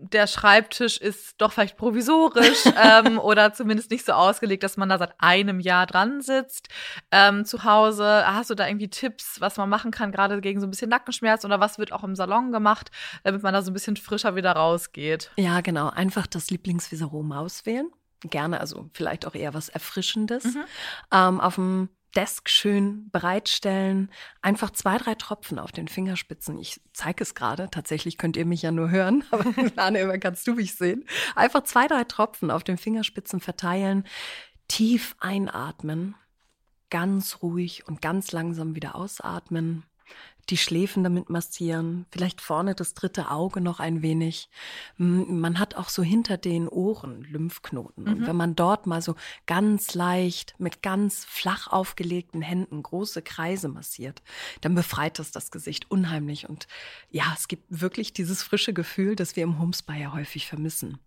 Der 0.01 0.27
Schreibtisch 0.27 0.97
ist 0.97 1.41
doch 1.41 1.51
vielleicht 1.51 1.75
provisorisch 1.75 2.65
ähm, 2.83 3.17
oder 3.17 3.53
zumindest 3.53 3.89
nicht 3.89 4.05
so 4.05 4.11
ausgelegt, 4.11 4.61
dass 4.61 4.77
man 4.77 4.88
da 4.88 4.99
seit 4.99 5.13
einem 5.17 5.59
Jahr 5.59 5.88
dran 5.88 6.21
sitzt. 6.21 6.67
Ähm, 7.11 7.43
zu 7.43 7.63
Hause, 7.63 8.23
hast 8.27 8.51
du 8.51 8.55
da 8.55 8.67
irgendwie 8.67 8.89
Tipps, 8.89 9.41
was 9.41 9.57
man 9.57 9.67
machen 9.67 9.89
kann, 9.89 10.11
gerade 10.11 10.41
gegen 10.41 10.59
so 10.59 10.67
ein 10.67 10.69
bisschen 10.69 10.89
Nackenschmerz 10.89 11.43
oder 11.43 11.59
was 11.59 11.79
wird 11.79 11.91
auch 11.91 12.03
im 12.03 12.15
Salon 12.15 12.51
gemacht, 12.51 12.91
damit 13.23 13.41
man 13.41 13.53
da 13.53 13.63
so 13.63 13.71
ein 13.71 13.73
bisschen 13.73 13.97
frischer 13.97 14.35
wieder 14.35 14.51
rausgeht? 14.51 15.31
Ja, 15.38 15.61
genau. 15.61 15.89
Einfach 15.89 16.27
das 16.27 16.51
Lieblingsvisarom 16.51 17.31
auswählen. 17.31 17.89
Gerne, 18.21 18.59
also 18.59 18.89
vielleicht 18.93 19.25
auch 19.25 19.35
eher 19.35 19.53
was 19.53 19.69
Erfrischendes. 19.69 20.43
Mhm. 20.43 20.63
Ähm, 21.11 21.39
auf 21.39 21.55
dem 21.55 21.89
Desk 22.15 22.49
schön 22.49 23.09
bereitstellen. 23.11 24.09
Einfach 24.41 24.71
zwei, 24.71 24.97
drei 24.97 25.15
Tropfen 25.15 25.59
auf 25.59 25.71
den 25.71 25.88
Fingerspitzen. 25.88 26.57
Ich 26.57 26.81
zeige 26.91 27.23
es 27.23 27.35
gerade. 27.35 27.69
Tatsächlich 27.69 28.17
könnt 28.17 28.35
ihr 28.35 28.45
mich 28.45 28.61
ja 28.61 28.71
nur 28.71 28.89
hören, 28.89 29.23
aber 29.31 29.45
Lane, 29.75 29.99
immer 29.99 30.17
kannst 30.17 30.47
du 30.47 30.53
mich 30.53 30.75
sehen. 30.75 31.05
Einfach 31.35 31.63
zwei, 31.63 31.88
drei 31.88 32.03
Tropfen 32.03 32.51
auf 32.51 32.63
den 32.63 32.77
Fingerspitzen 32.77 33.39
verteilen. 33.39 34.05
Tief 34.67 35.15
einatmen. 35.19 36.15
Ganz 36.89 37.43
ruhig 37.43 37.88
und 37.88 38.01
ganz 38.01 38.31
langsam 38.31 38.75
wieder 38.75 38.95
ausatmen. 38.95 39.83
Die 40.50 40.58
Schläfen 40.58 41.03
damit 41.03 41.29
massieren, 41.29 42.06
vielleicht 42.12 42.41
vorne 42.41 42.74
das 42.74 42.96
dritte 42.96 43.29
Auge 43.29 43.62
noch 43.62 43.79
ein 43.79 44.01
wenig. 44.01 44.50
M, 44.98 45.39
Man 45.39 45.60
hat 45.60 45.75
auch 45.75 45.89
so 45.89 46.01
hinter 46.01 46.38
den 46.38 46.68
Ohren 46.68 47.22
Lymphknoten. 47.22 48.08
Und 48.08 48.22
Mhm. 48.22 48.27
wenn 48.27 48.36
man 48.36 48.56
dort 48.56 48.88
mal 48.88 49.01
so 49.01 49.15
ganz 49.46 49.94
leicht 49.94 50.56
mit 50.58 50.82
ganz 50.82 51.24
flach 51.25 51.68
aufgelegten 51.68 52.41
Händen 52.41 52.82
große 52.82 53.22
Kreise 53.22 53.68
massiert, 53.68 54.24
dann 54.62 54.74
befreit 54.74 55.20
das 55.20 55.32
das 55.32 55.51
Gesicht 55.51 55.91
unheimlich. 55.91 56.50
Und 56.50 56.68
ja, 57.12 57.25
es 57.38 57.48
gibt 57.48 57.65
wirklich 57.70 58.12
dieses 58.13 58.41
frische 58.41 58.74
Gefühl, 58.74 59.15
das 59.15 59.36
wir 59.36 59.44
im 59.44 59.60
Homespa 59.60 59.94
ja 59.94 60.13
häufig 60.13 60.48
vermissen. 60.48 60.98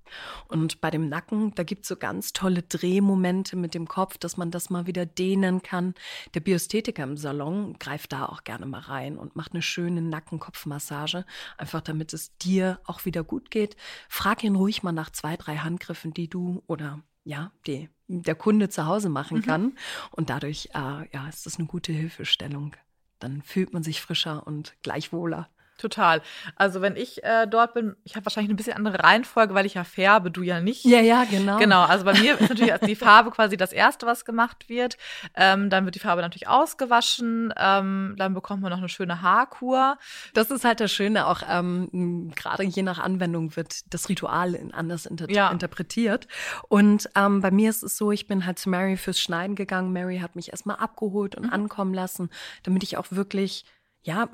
Und 0.49 0.81
bei 0.81 0.91
dem 0.91 1.09
Nacken, 1.09 1.55
da 1.55 1.63
gibt 1.65 1.83
es 1.83 1.89
so 1.89 1.97
ganz 1.97 2.33
tolle 2.33 2.63
Drehmomente 2.63 3.57
mit 3.57 3.75
dem 3.75 3.89
Kopf, 3.89 4.19
dass 4.19 4.37
man 4.37 4.51
das 4.51 4.71
mal 4.71 4.87
wieder 4.87 5.07
dehnen 5.07 5.63
kann. 5.63 5.95
Der 6.35 6.41
Biosthetiker 6.41 7.03
im 7.03 7.17
Salon 7.17 7.77
greift 7.79 8.13
da 8.13 8.27
auch 8.27 8.45
gerne 8.45 8.67
mal 8.67 8.81
rein 8.81 9.17
und 9.19 9.32
macht 9.37 9.53
eine 9.53 9.63
schöne 9.63 10.03
Nacken-Kopf-Massage, 10.03 11.25
einfach 11.59 11.81
damit 11.81 12.13
es 12.13 12.37
dir 12.39 12.81
auch 12.85 13.05
wieder 13.05 13.25
gut 13.25 13.51
geht. 13.51 13.77
Frag 14.09 14.45
ihn 14.45 14.57
ruhig 14.57 14.83
mal 14.83 14.93
nach 14.93 15.11
zwei, 15.11 15.37
drei 15.37 15.59
Handgriffen, 15.59 16.15
die 16.15 16.29
du 16.29 16.63
oder 16.67 17.01
ja, 17.25 17.53
die 17.67 17.89
der 18.09 18.35
Kunde 18.35 18.69
zu 18.69 18.87
Hause 18.87 19.09
machen 19.09 19.43
kann. 19.43 19.77
Und 20.11 20.31
dadurch 20.31 20.71
äh, 20.75 21.09
ja, 21.13 21.29
ist 21.29 21.47
das 21.47 21.59
eine 21.59 21.67
gute 21.67 21.93
Hilfestellung. 21.93 22.77
Dann 23.19 23.43
fühlt 23.43 23.73
man 23.73 23.83
sich 23.83 24.01
frischer 24.01 24.47
und 24.47 24.75
gleichwohler. 24.83 25.49
Total. 25.83 26.23
Also 26.55 26.81
wenn 26.81 26.95
ich 26.95 27.25
äh, 27.25 27.47
dort 27.49 27.75
bin, 27.75 27.97
ich 28.05 28.15
habe 28.15 28.25
wahrscheinlich 28.25 28.51
eine 28.51 28.57
bisschen 28.57 28.75
andere 28.75 29.03
Reihenfolge, 29.03 29.53
weil 29.53 29.67
ich 29.67 29.75
ja 29.75 29.83
färbe, 29.83 30.31
du 30.31 30.43
ja 30.43 30.61
nicht. 30.61 30.85
Ja, 30.85 31.01
ja, 31.01 31.25
genau. 31.25 31.59
Genau, 31.59 31.83
also 31.83 32.05
bei 32.05 32.13
mir 32.19 32.39
ist 32.39 32.49
natürlich 32.49 32.73
die 32.87 32.95
Farbe 32.95 33.33
quasi 33.33 33.57
das 33.57 33.73
Erste, 33.73 34.07
was 34.07 34.25
gemacht 34.25 34.69
wird. 34.69 34.97
Ähm, 35.35 35.71
dann 35.71 35.85
wird 35.85 35.97
die 35.97 35.99
Farbe 35.99 36.23
natürlich 36.23 36.47
ausgewaschen. 36.47 37.53
Ähm, 37.57 38.15
dann 38.17 38.33
bekommt 38.33 38.63
man 38.63 38.71
noch 38.71 38.79
eine 38.79 38.89
schöne 38.89 39.23
Haarkur. 39.23 39.99
Das 40.35 40.53
ist 40.53 40.65
halt 40.65 40.79
das 40.79 40.93
Schöne, 40.93 41.27
auch 41.27 41.43
ähm, 41.49 42.33
gerade 42.37 42.63
je 42.63 42.83
nach 42.83 43.01
Anwendung 43.01 43.57
wird 43.57 43.93
das 43.93 44.09
Ritual 44.09 44.57
anders 44.73 45.07
inter 45.07 45.29
Ja. 45.31 45.51
interpretiert. 45.51 46.29
Und 46.69 47.09
ähm, 47.17 47.41
bei 47.41 47.51
mir 47.51 47.71
ist 47.71 47.83
es 47.83 47.97
so, 47.97 48.13
ich 48.13 48.29
bin 48.29 48.47
halt 48.47 48.61
zu 48.61 48.71
Mary 48.71 48.97
fürs 48.97 49.19
Schneiden 49.19 49.57
gegangen. 49.57 49.93
Mary 49.93 50.19
hat 50.21 50.37
mich 50.37 50.51
erstmal 50.51 50.77
abgeholt 50.77 51.35
und 51.35 51.51
ankommen 51.51 51.93
lassen, 51.93 52.31
damit 52.63 52.85
ich 52.85 52.97
auch 52.97 53.07
wirklich, 53.11 53.65
ja, 54.03 54.29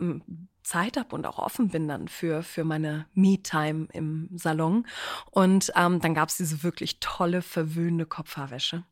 Zeit 0.68 0.96
habe 0.96 1.14
und 1.14 1.26
auch 1.26 1.38
offen 1.38 1.68
bin 1.68 1.88
dann 1.88 2.08
für, 2.08 2.42
für 2.42 2.62
meine 2.62 3.06
Me-Time 3.14 3.88
im 3.92 4.28
Salon. 4.34 4.86
Und 5.30 5.72
ähm, 5.76 6.00
dann 6.00 6.14
gab 6.14 6.28
es 6.28 6.36
diese 6.36 6.62
wirklich 6.62 7.00
tolle, 7.00 7.42
verwöhnende 7.42 8.06
Kopfhaarwäsche. 8.06 8.84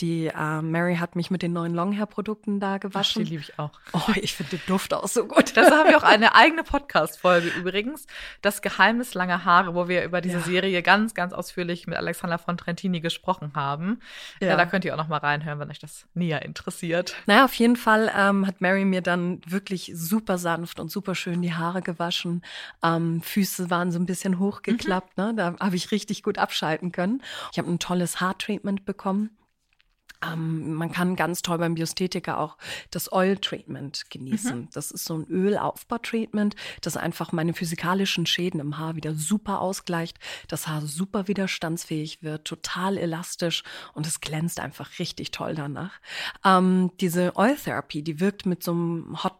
Die 0.00 0.26
äh, 0.26 0.60
Mary 0.62 0.96
hat 0.96 1.14
mich 1.16 1.30
mit 1.30 1.42
den 1.42 1.52
neuen 1.52 1.74
Longhair-Produkten 1.74 2.58
da 2.60 2.74
Ach, 2.74 2.74
die 2.74 2.80
gewaschen. 2.80 3.24
liebe 3.24 3.42
ich 3.42 3.58
auch. 3.58 3.70
Oh, 3.92 4.12
ich 4.16 4.34
finde 4.34 4.56
den 4.56 4.62
Duft 4.66 4.92
auch 4.92 5.06
so 5.08 5.26
gut. 5.26 5.56
Dazu 5.56 5.70
haben 5.74 5.88
wir 5.90 5.98
auch 5.98 6.02
eine 6.02 6.34
eigene 6.34 6.64
Podcast-Folge 6.64 7.48
übrigens. 7.48 8.06
Das 8.42 8.60
Geheimnis 8.62 9.14
langer 9.14 9.44
Haare, 9.44 9.74
wo 9.74 9.88
wir 9.88 10.04
über 10.04 10.20
diese 10.20 10.38
Ja. 10.38 10.42
Serie 10.42 10.82
ganz, 10.82 11.14
ganz 11.14 11.32
ausführlich 11.32 11.86
mit 11.86 11.96
Alexandra 11.96 12.38
von 12.38 12.56
Trentini 12.56 13.00
gesprochen 13.00 13.52
haben. 13.54 14.00
Ja. 14.40 14.48
Ja. 14.48 14.56
da 14.56 14.66
könnt 14.66 14.84
ihr 14.84 14.92
auch 14.94 14.98
noch 14.98 15.08
mal 15.08 15.18
reinhören, 15.18 15.60
wenn 15.60 15.70
euch 15.70 15.78
das 15.78 16.06
näher 16.14 16.42
interessiert. 16.42 17.14
Naja, 17.26 17.44
auf 17.44 17.54
jeden 17.54 17.76
Fall 17.76 18.10
ähm, 18.16 18.46
hat 18.48 18.60
Mary 18.60 18.84
mir 18.84 19.00
dann 19.00 19.40
wirklich 19.46 19.92
super 19.94 20.36
sanft 20.36 20.80
und 20.80 20.90
super 20.90 21.14
schön 21.20 21.42
die 21.42 21.54
Haare 21.54 21.82
gewaschen. 21.82 22.42
Ähm, 22.82 23.22
Füße 23.22 23.70
waren 23.70 23.92
so 23.92 23.98
ein 23.98 24.06
bisschen 24.06 24.38
hochgeklappt, 24.38 25.16
ne? 25.16 25.34
Da 25.36 25.54
habe 25.60 25.76
ich 25.76 25.92
richtig 25.92 26.22
gut 26.22 26.38
abschalten 26.38 26.92
können. 26.92 27.22
Ich 27.52 27.58
habe 27.58 27.70
ein 27.70 27.78
tolles 27.78 28.20
Haartreatment 28.20 28.84
bekommen. 28.84 29.30
Ähm, 30.22 30.74
man 30.74 30.92
kann 30.92 31.16
ganz 31.16 31.42
toll 31.42 31.58
beim 31.58 31.74
Biosthetiker 31.74 32.38
auch 32.38 32.58
das 32.90 33.10
Oil-Treatment 33.12 34.10
genießen. 34.10 34.68
Das 34.72 34.90
ist 34.90 35.04
so 35.04 35.16
ein 35.16 35.26
Ölaufbau-Treatment, 35.28 36.56
das 36.82 36.96
einfach 36.96 37.32
meine 37.32 37.54
physikalischen 37.54 38.26
Schäden 38.26 38.60
im 38.60 38.76
Haar 38.76 38.96
wieder 38.96 39.14
super 39.14 39.60
ausgleicht, 39.60 40.18
das 40.48 40.68
Haar 40.68 40.82
super 40.82 41.26
widerstandsfähig 41.26 42.22
wird, 42.22 42.44
total 42.44 42.98
elastisch 42.98 43.62
und 43.94 44.06
es 44.06 44.20
glänzt 44.20 44.60
einfach 44.60 44.98
richtig 44.98 45.30
toll 45.30 45.54
danach. 45.54 45.92
Ähm, 46.44 46.90
diese 47.00 47.34
Oil-Therapy, 47.36 48.02
die 48.02 48.20
wirkt 48.20 48.44
mit 48.44 48.62
so 48.62 48.72
einem 48.72 49.24
Hot 49.24 49.39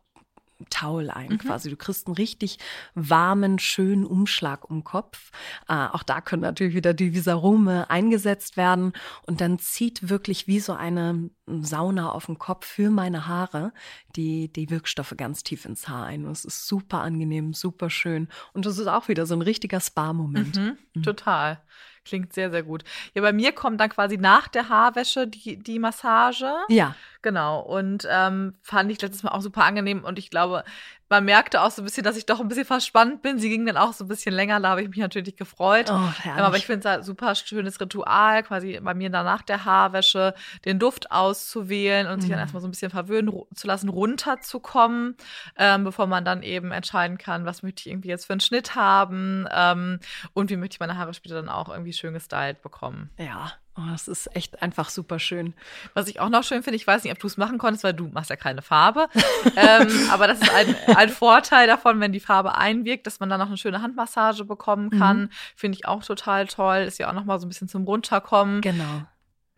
Towel 0.68 1.10
ein 1.10 1.38
quasi. 1.38 1.70
Du 1.70 1.76
kriegst 1.76 2.06
einen 2.06 2.16
richtig 2.16 2.58
warmen, 2.94 3.58
schönen 3.58 4.04
Umschlag 4.04 4.68
um 4.68 4.78
den 4.78 4.84
Kopf. 4.84 5.30
Äh, 5.68 5.74
auch 5.74 6.02
da 6.02 6.20
können 6.20 6.42
natürlich 6.42 6.74
wieder 6.74 6.94
die 6.94 7.14
Visarome 7.14 7.88
eingesetzt 7.88 8.56
werden 8.56 8.92
und 9.26 9.40
dann 9.40 9.58
zieht 9.58 10.08
wirklich 10.08 10.46
wie 10.46 10.60
so 10.60 10.72
eine 10.72 11.30
Sauna 11.62 12.10
auf 12.10 12.26
den 12.26 12.38
Kopf 12.38 12.66
für 12.66 12.90
meine 12.90 13.26
Haare 13.26 13.72
die, 14.16 14.52
die 14.52 14.70
Wirkstoffe 14.70 15.14
ganz 15.16 15.42
tief 15.42 15.64
ins 15.64 15.88
Haar 15.88 16.06
ein. 16.06 16.24
Und 16.24 16.32
es 16.32 16.44
ist 16.44 16.66
super 16.66 17.00
angenehm, 17.00 17.52
super 17.54 17.90
schön 17.90 18.28
und 18.52 18.66
es 18.66 18.78
ist 18.78 18.86
auch 18.86 19.08
wieder 19.08 19.26
so 19.26 19.34
ein 19.34 19.42
richtiger 19.42 19.80
Spa-Moment. 19.80 20.56
Mhm, 20.56 21.02
Total. 21.02 21.60
Klingt 22.04 22.32
sehr, 22.32 22.50
sehr 22.50 22.62
gut. 22.62 22.82
Ja, 23.14 23.20
bei 23.20 23.32
mir 23.32 23.52
kommt 23.52 23.78
dann 23.80 23.90
quasi 23.90 24.16
nach 24.16 24.48
der 24.48 24.68
Haarwäsche 24.70 25.28
die, 25.28 25.58
die 25.58 25.78
Massage. 25.78 26.50
Ja, 26.68 26.94
Genau. 27.22 27.60
Und 27.60 28.06
ähm, 28.10 28.54
fand 28.62 28.90
ich 28.90 29.00
letztes 29.02 29.22
Mal 29.22 29.32
auch 29.32 29.42
super 29.42 29.64
angenehm. 29.64 30.04
Und 30.04 30.18
ich 30.18 30.30
glaube, 30.30 30.64
man 31.10 31.24
merkte 31.24 31.60
auch 31.60 31.70
so 31.70 31.82
ein 31.82 31.84
bisschen, 31.84 32.04
dass 32.04 32.16
ich 32.16 32.24
doch 32.24 32.40
ein 32.40 32.48
bisschen 32.48 32.64
verspannt 32.64 33.20
bin. 33.20 33.38
Sie 33.38 33.48
ging 33.50 33.66
dann 33.66 33.76
auch 33.76 33.92
so 33.92 34.04
ein 34.04 34.08
bisschen 34.08 34.32
länger. 34.32 34.60
Da 34.60 34.68
habe 34.70 34.82
ich 34.82 34.88
mich 34.88 34.98
natürlich 34.98 35.36
gefreut. 35.36 35.90
oh, 35.90 35.98
Ähm, 36.24 36.38
aber 36.38 36.56
ich 36.56 36.64
finde 36.66 36.88
es 36.88 36.94
ein 36.98 37.02
super 37.02 37.34
schönes 37.34 37.80
Ritual, 37.80 38.42
quasi 38.44 38.78
bei 38.80 38.94
mir 38.94 39.10
danach 39.10 39.42
der 39.42 39.64
Haarwäsche 39.64 40.34
den 40.64 40.78
Duft 40.78 41.10
auszuwählen 41.10 42.06
und 42.06 42.20
sich 42.20 42.30
dann 42.30 42.38
Mhm. 42.38 42.42
erstmal 42.42 42.60
so 42.62 42.68
ein 42.68 42.70
bisschen 42.70 42.90
verwöhnen 42.90 43.32
zu 43.54 43.66
lassen, 43.66 43.88
runterzukommen, 43.88 45.16
ähm, 45.56 45.84
bevor 45.84 46.06
man 46.06 46.24
dann 46.24 46.42
eben 46.42 46.70
entscheiden 46.72 47.18
kann, 47.18 47.44
was 47.44 47.62
möchte 47.62 47.80
ich 47.80 47.88
irgendwie 47.88 48.08
jetzt 48.08 48.26
für 48.26 48.32
einen 48.32 48.40
Schnitt 48.40 48.74
haben 48.74 49.46
ähm, 49.52 50.00
und 50.32 50.50
wie 50.50 50.56
möchte 50.56 50.74
ich 50.76 50.80
meine 50.80 50.96
Haare 50.96 51.12
später 51.14 51.34
dann 51.34 51.48
auch 51.48 51.68
irgendwie 51.68 51.92
schön 51.92 52.14
gestylt 52.14 52.62
bekommen. 52.62 53.10
Ja, 53.18 53.52
Oh, 53.76 53.82
das 53.90 54.08
ist 54.08 54.34
echt 54.34 54.62
einfach 54.62 54.90
super 54.90 55.18
schön. 55.18 55.54
Was 55.94 56.08
ich 56.08 56.20
auch 56.20 56.28
noch 56.28 56.42
schön 56.42 56.62
finde, 56.62 56.76
ich 56.76 56.86
weiß 56.86 57.04
nicht, 57.04 57.12
ob 57.12 57.18
du 57.18 57.28
es 57.28 57.36
machen 57.36 57.58
konntest, 57.58 57.84
weil 57.84 57.94
du 57.94 58.08
machst 58.08 58.28
ja 58.28 58.36
keine 58.36 58.62
Farbe. 58.62 59.08
ähm, 59.56 59.88
aber 60.10 60.26
das 60.26 60.40
ist 60.40 60.52
ein, 60.52 60.74
ein 60.96 61.08
Vorteil 61.08 61.66
davon, 61.66 62.00
wenn 62.00 62.12
die 62.12 62.20
Farbe 62.20 62.56
einwirkt, 62.56 63.06
dass 63.06 63.20
man 63.20 63.28
dann 63.28 63.38
noch 63.38 63.46
eine 63.46 63.56
schöne 63.56 63.80
Handmassage 63.80 64.44
bekommen 64.44 64.90
kann. 64.90 65.20
Mhm. 65.22 65.30
Finde 65.54 65.78
ich 65.78 65.86
auch 65.86 66.04
total 66.04 66.46
toll. 66.46 66.78
Ist 66.78 66.98
ja 66.98 67.08
auch 67.08 67.14
noch 67.14 67.24
mal 67.24 67.38
so 67.38 67.46
ein 67.46 67.48
bisschen 67.48 67.68
zum 67.68 67.84
Runterkommen. 67.84 68.60
Genau 68.60 69.02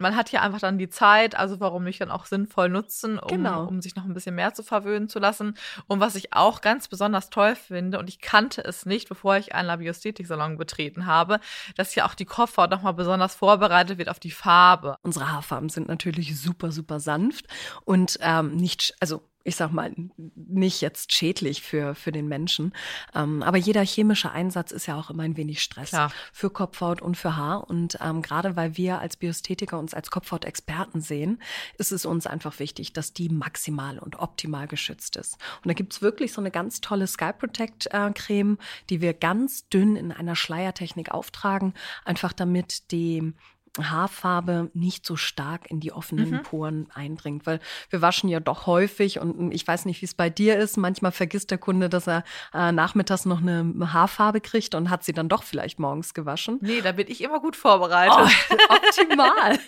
man 0.02 0.16
hat 0.16 0.30
ja 0.30 0.42
einfach 0.42 0.60
dann 0.60 0.76
die 0.76 0.90
Zeit, 0.90 1.34
also 1.34 1.60
warum 1.60 1.84
nicht 1.84 2.00
dann 2.00 2.10
auch 2.10 2.26
sinnvoll 2.26 2.68
nutzen, 2.68 3.18
um, 3.18 3.28
genau. 3.28 3.64
um 3.64 3.80
sich 3.80 3.96
noch 3.96 4.04
ein 4.04 4.12
bisschen 4.12 4.34
mehr 4.34 4.52
zu 4.52 4.62
verwöhnen 4.62 5.08
zu 5.08 5.18
lassen. 5.18 5.56
Und 5.86 6.00
was 6.00 6.14
ich 6.14 6.34
auch 6.34 6.60
ganz 6.60 6.88
besonders 6.88 7.30
toll 7.30 7.54
finde, 7.56 7.98
und 7.98 8.08
ich 8.08 8.20
kannte 8.20 8.62
es 8.62 8.84
nicht, 8.84 9.08
bevor 9.08 9.36
ich 9.36 9.54
einen 9.54 9.68
Labiosthetik-Salon 9.68 10.58
betreten 10.58 11.06
habe, 11.06 11.40
dass 11.76 11.94
ja 11.94 12.06
auch 12.06 12.14
die 12.14 12.26
Kopfhaut 12.26 12.70
nochmal 12.70 12.94
besonders 12.94 13.34
vorbereitet 13.34 13.96
wird 13.98 14.08
auf 14.08 14.20
die 14.20 14.30
Farbe. 14.30 14.96
Unsere 15.02 15.32
Haarfarben 15.32 15.68
sind 15.68 15.88
natürlich 15.88 16.38
super, 16.38 16.72
super 16.72 17.00
sanft 17.00 17.46
und 17.84 18.18
ähm, 18.20 18.56
nicht, 18.56 18.94
also 19.00 19.22
ich 19.44 19.56
sag 19.56 19.72
mal, 19.72 19.92
nicht 20.34 20.80
jetzt 20.80 21.12
schädlich 21.12 21.62
für, 21.62 21.94
für 21.94 22.12
den 22.12 22.28
Menschen. 22.28 22.72
Ähm, 23.14 23.42
aber 23.42 23.58
jeder 23.58 23.84
chemische 23.84 24.30
Einsatz 24.30 24.70
ist 24.72 24.86
ja 24.86 24.98
auch 24.98 25.10
immer 25.10 25.24
ein 25.24 25.36
wenig 25.36 25.62
Stress 25.62 25.90
Klar. 25.90 26.12
für 26.32 26.50
Kopfhaut 26.50 27.02
und 27.02 27.16
für 27.16 27.36
Haar. 27.36 27.68
Und 27.68 27.98
ähm, 28.00 28.22
gerade 28.22 28.56
weil 28.56 28.76
wir 28.76 29.00
als 29.00 29.16
Biosthetiker 29.16 29.78
uns 29.78 29.94
als 29.94 30.10
Kopfhautexperten 30.10 31.00
sehen, 31.00 31.40
ist 31.78 31.92
es 31.92 32.06
uns 32.06 32.26
einfach 32.26 32.58
wichtig, 32.58 32.92
dass 32.92 33.12
die 33.12 33.28
maximal 33.28 33.98
und 33.98 34.18
optimal 34.18 34.68
geschützt 34.68 35.16
ist. 35.16 35.38
Und 35.62 35.68
da 35.68 35.74
gibt's 35.74 36.02
wirklich 36.02 36.32
so 36.32 36.40
eine 36.40 36.50
ganz 36.50 36.80
tolle 36.80 37.06
Sky 37.06 37.32
Protect 37.32 37.88
äh, 37.92 38.10
Creme, 38.14 38.58
die 38.90 39.00
wir 39.00 39.14
ganz 39.14 39.68
dünn 39.68 39.96
in 39.96 40.12
einer 40.12 40.36
Schleiertechnik 40.36 41.10
auftragen, 41.10 41.74
einfach 42.04 42.32
damit 42.32 42.90
die 42.92 43.32
Haarfarbe 43.80 44.70
nicht 44.74 45.06
so 45.06 45.16
stark 45.16 45.70
in 45.70 45.80
die 45.80 45.92
offenen 45.92 46.30
mhm. 46.30 46.42
Poren 46.42 46.88
eindringt, 46.94 47.46
weil 47.46 47.60
wir 47.90 48.02
waschen 48.02 48.28
ja 48.28 48.40
doch 48.40 48.66
häufig 48.66 49.18
und 49.18 49.52
ich 49.52 49.66
weiß 49.66 49.86
nicht, 49.86 50.02
wie 50.02 50.06
es 50.06 50.14
bei 50.14 50.28
dir 50.30 50.58
ist. 50.58 50.76
Manchmal 50.76 51.12
vergisst 51.12 51.50
der 51.50 51.58
Kunde, 51.58 51.88
dass 51.88 52.06
er 52.06 52.24
äh, 52.52 52.72
nachmittags 52.72 53.24
noch 53.24 53.40
eine 53.40 53.92
Haarfarbe 53.92 54.40
kriegt 54.40 54.74
und 54.74 54.90
hat 54.90 55.04
sie 55.04 55.12
dann 55.12 55.28
doch 55.28 55.42
vielleicht 55.42 55.78
morgens 55.78 56.14
gewaschen. 56.14 56.58
Nee, 56.60 56.80
da 56.82 56.92
bin 56.92 57.06
ich 57.08 57.22
immer 57.22 57.40
gut 57.40 57.56
vorbereitet. 57.56 58.34
Oh, 58.50 58.54
optimal. 58.68 59.58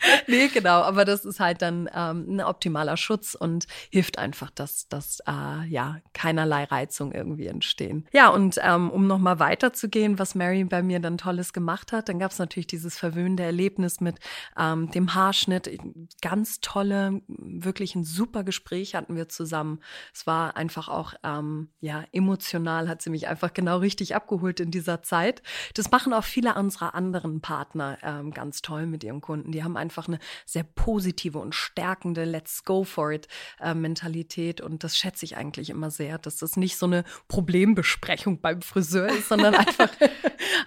nee, 0.26 0.48
genau, 0.48 0.82
aber 0.82 1.04
das 1.04 1.24
ist 1.24 1.40
halt 1.40 1.62
dann 1.62 1.88
ähm, 1.94 2.36
ein 2.36 2.40
optimaler 2.40 2.96
Schutz 2.96 3.34
und 3.34 3.66
hilft 3.90 4.18
einfach, 4.18 4.50
dass, 4.50 4.88
dass 4.88 5.20
äh, 5.26 5.66
ja 5.66 5.96
keinerlei 6.12 6.64
Reizung 6.64 7.12
irgendwie 7.12 7.46
entstehen. 7.46 8.06
Ja, 8.12 8.28
und 8.28 8.58
ähm, 8.62 8.90
um 8.90 9.06
nochmal 9.06 9.38
weiterzugehen, 9.38 10.18
was 10.18 10.34
Mary 10.34 10.64
bei 10.64 10.82
mir 10.82 11.00
dann 11.00 11.18
Tolles 11.18 11.52
gemacht 11.52 11.92
hat, 11.92 12.08
dann 12.08 12.18
gab 12.18 12.30
es 12.30 12.38
natürlich 12.38 12.66
dieses 12.66 12.98
verwöhnende 13.22 13.42
Erlebnis 13.44 14.00
mit 14.00 14.18
ähm, 14.58 14.90
dem 14.90 15.14
Haarschnitt. 15.14 15.78
Ganz 16.20 16.60
tolle, 16.60 17.22
wirklich 17.28 17.94
ein 17.94 18.04
super 18.04 18.44
Gespräch 18.44 18.94
hatten 18.94 19.14
wir 19.14 19.28
zusammen. 19.28 19.80
Es 20.12 20.26
war 20.26 20.56
einfach 20.56 20.88
auch 20.88 21.14
ähm, 21.22 21.68
ja 21.80 22.04
emotional, 22.12 22.88
hat 22.88 23.02
sie 23.02 23.10
mich 23.10 23.28
einfach 23.28 23.52
genau 23.52 23.78
richtig 23.78 24.14
abgeholt 24.14 24.60
in 24.60 24.70
dieser 24.70 25.02
Zeit. 25.02 25.42
Das 25.74 25.90
machen 25.90 26.12
auch 26.12 26.24
viele 26.24 26.54
unserer 26.54 26.94
anderen 26.94 27.40
Partner 27.40 27.98
ähm, 28.02 28.32
ganz 28.32 28.60
toll 28.62 28.86
mit 28.86 29.04
ihren 29.04 29.20
Kunden. 29.20 29.52
Die 29.52 29.62
haben 29.62 29.76
einfach 29.76 30.08
eine 30.08 30.18
sehr 30.44 30.64
positive 30.64 31.38
und 31.38 31.54
stärkende 31.54 32.24
Let's 32.24 32.64
go 32.64 32.84
for 32.84 33.12
it 33.12 33.28
äh, 33.60 33.74
Mentalität. 33.74 34.60
Und 34.60 34.84
das 34.84 34.96
schätze 34.96 35.24
ich 35.24 35.36
eigentlich 35.36 35.70
immer 35.70 35.90
sehr, 35.90 36.18
dass 36.18 36.36
das 36.36 36.56
nicht 36.56 36.76
so 36.76 36.86
eine 36.86 37.04
Problembesprechung 37.28 38.40
beim 38.40 38.62
Friseur 38.62 39.08
ist, 39.08 39.28
sondern 39.28 39.54
einfach 39.62 39.90